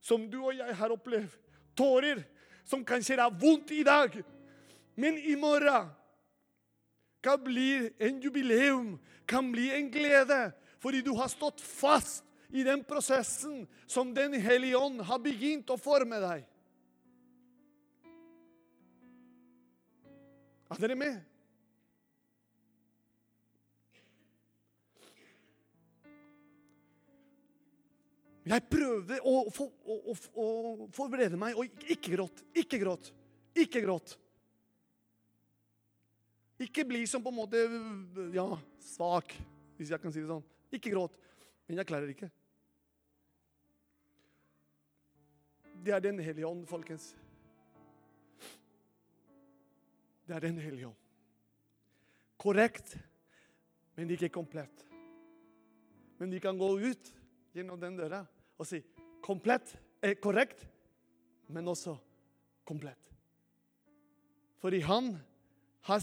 som 0.00 0.30
du 0.30 0.38
og 0.44 0.54
jeg 0.56 0.76
har 0.76 0.92
opplevd 0.94 1.36
Tårer 1.76 2.18
som 2.66 2.82
kanskje 2.84 3.14
er 3.14 3.36
vondt 3.40 3.70
i 3.72 3.82
dag, 3.86 4.16
men 4.96 5.18
i 5.18 5.36
morgen 5.38 5.88
kan 7.20 7.40
bli 7.44 7.90
en 7.98 8.20
jubileum, 8.20 8.98
kan 9.26 9.52
bli 9.52 9.70
en 9.74 9.90
glede, 9.90 10.52
fordi 10.80 11.02
du 11.04 11.12
har 11.16 11.28
stått 11.28 11.60
fast 11.60 12.24
i 12.48 12.64
den 12.66 12.84
prosessen 12.84 13.66
som 13.86 14.14
Den 14.14 14.34
hellige 14.40 14.76
ånd 14.76 15.00
har 15.06 15.18
begynt 15.22 15.70
å 15.70 15.78
forme 15.78 16.18
deg. 16.22 16.46
Er 20.70 20.78
dere 20.78 20.96
med? 20.98 21.18
Jeg 28.50 28.66
prøvde 28.72 29.18
å, 29.26 29.34
å, 29.46 29.66
å, 29.84 30.04
å 30.40 30.86
forberede 30.96 31.38
meg, 31.38 31.58
og 31.58 31.90
ikke 31.92 32.14
gråt. 32.16 32.42
Ikke 32.56 32.80
gråt. 32.80 33.10
Ikke 33.54 33.82
gråt. 33.84 34.16
Ikke 36.60 36.84
bli 36.84 37.06
som 37.08 37.22
på 37.24 37.32
en 37.32 37.38
måte 37.38 37.60
ja, 38.34 38.44
svak, 38.84 39.32
hvis 39.78 39.92
jeg 39.94 40.02
kan 40.02 40.12
si 40.12 40.20
det 40.20 40.28
sånn. 40.28 40.44
Ikke 40.76 40.92
gråt. 40.92 41.16
Men 41.66 41.80
jeg 41.80 41.88
klarer 41.88 42.12
ikke. 42.12 42.28
Det 45.80 45.94
er 45.96 46.02
Den 46.04 46.20
hellige 46.20 46.46
ånd, 46.46 46.66
folkens. 46.68 47.14
Det 50.28 50.36
er 50.36 50.44
Den 50.44 50.60
hellige 50.60 50.90
ånd. 50.90 50.98
Korrekt, 52.40 52.92
men 53.96 54.12
ikke 54.12 54.30
komplett. 54.32 54.84
Men 56.20 56.30
de 56.32 56.40
kan 56.40 56.60
gå 56.60 56.68
ut 56.84 57.10
gjennom 57.56 57.80
den 57.80 57.96
døra 57.96 58.20
og 58.60 58.68
si 58.68 58.82
komplett, 59.24 59.72
er 60.04 60.16
korrekt, 60.20 60.66
men 61.48 61.68
også 61.68 61.96
komplett. 62.68 63.10
Fordi 64.60 64.80
han 64.84 65.14
har 65.88 66.00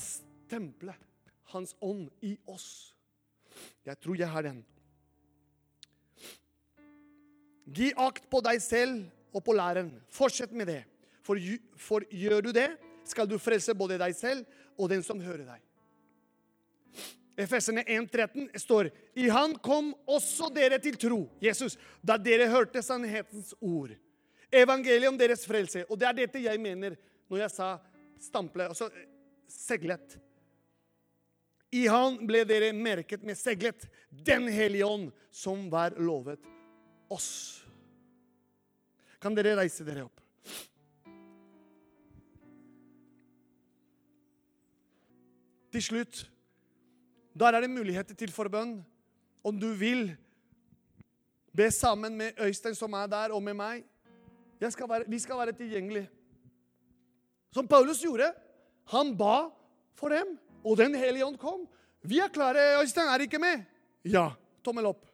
stemplet 0.48 0.96
hans 1.54 1.76
ånd 1.84 2.10
i 2.24 2.36
oss. 2.48 2.94
Jeg 3.88 4.00
tror 4.04 4.20
jeg 4.20 4.30
har 4.32 4.46
den. 4.48 4.64
Gi 7.68 7.92
akt 8.00 8.28
på 8.32 8.42
deg 8.44 8.62
selv 8.64 9.08
og 9.36 9.44
på 9.44 9.56
læreren. 9.56 9.92
Fortsett 10.14 10.54
med 10.56 10.70
det. 10.72 10.82
For, 11.26 11.40
for 11.80 12.04
gjør 12.12 12.48
du 12.48 12.52
det, 12.56 12.70
skal 13.08 13.28
du 13.28 13.38
frelse 13.40 13.76
både 13.76 14.00
deg 14.00 14.16
selv 14.16 14.46
og 14.78 14.92
den 14.92 15.04
som 15.04 15.20
hører 15.24 15.44
deg. 15.48 15.64
Efesene 17.38 17.84
1,13 17.84 18.48
står 18.58 18.90
I 19.20 19.28
han 19.30 19.54
kom 19.62 19.92
også 20.10 20.50
dere 20.56 20.80
til 20.82 20.96
tro, 20.98 21.20
Jesus, 21.44 21.76
da 22.02 22.16
dere 22.18 22.48
hørte 22.50 22.82
sannhetens 22.82 23.52
ord. 23.62 23.92
Evangeliet 24.50 25.12
om 25.12 25.20
deres 25.20 25.44
frelse. 25.46 25.84
Og 25.92 26.00
det 26.00 26.08
er 26.08 26.18
dette 26.24 26.42
jeg 26.42 26.62
mener 26.62 26.96
når 27.28 27.44
jeg 27.44 27.54
sa 27.54 27.70
stample, 28.24 28.70
altså 28.72 28.88
seglet. 29.52 30.18
I 31.72 31.88
han 31.92 32.20
ble 32.28 32.44
dere 32.48 32.72
merket 32.74 33.24
med 33.28 33.38
seglet, 33.38 33.88
Den 34.10 34.48
hellige 34.48 34.86
ånd, 34.86 35.12
som 35.32 35.68
var 35.70 35.98
lovet 36.00 36.40
oss. 37.12 37.64
Kan 39.20 39.36
dere 39.36 39.58
reise 39.60 39.84
dere 39.88 40.06
opp? 40.08 40.24
Til 45.74 45.84
slutt 45.84 46.24
der 47.38 47.54
er 47.54 47.62
det 47.62 47.70
muligheter 47.70 48.18
til 48.18 48.32
forbønn. 48.34 48.80
Om 49.46 49.60
du 49.62 49.68
vil 49.78 50.10
be 51.54 51.68
sammen 51.72 52.16
med 52.18 52.40
Øystein 52.42 52.76
som 52.76 52.94
er 52.98 53.06
der, 53.08 53.34
og 53.34 53.44
med 53.44 53.54
meg. 53.54 53.84
Skal 54.58 54.90
være, 54.90 55.06
vi 55.08 55.20
skal 55.22 55.38
være 55.38 55.54
tilgjengelige. 55.54 56.10
Som 57.54 57.68
Paulus 57.68 58.02
gjorde. 58.02 58.32
Han 58.90 59.14
ba 59.18 59.50
for 59.94 60.10
dem, 60.10 60.38
og 60.68 60.78
Den 60.80 60.96
hellige 60.96 61.26
ånd 61.26 61.40
kom. 61.40 61.66
Vi 62.08 62.20
er 62.20 62.32
klare. 62.34 62.82
Øystein 62.82 63.10
er 63.10 63.24
ikke 63.24 63.40
med. 63.40 63.64
Ja. 64.04 64.30
Tommel 64.64 64.90
opp. 64.90 65.06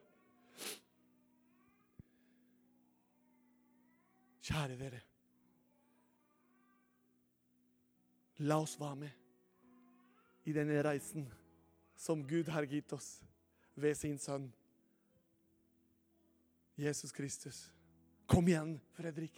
Kjære 4.43 4.78
dere. 4.80 5.01
La 8.43 8.58
oss 8.60 8.76
være 8.80 8.95
med 9.06 10.49
i 10.49 10.56
denne 10.56 10.82
reisen 10.84 11.30
som 11.95 12.26
Gud 12.28 12.49
har 12.51 12.66
gitt 12.68 12.91
oss 12.97 13.22
ved 13.80 13.95
sin 13.95 14.18
sønn 14.20 14.49
Jesus 16.76 17.14
Kristus. 17.14 17.70
Kom 18.28 18.47
igjen, 18.49 18.80
Fredrik. 18.97 19.38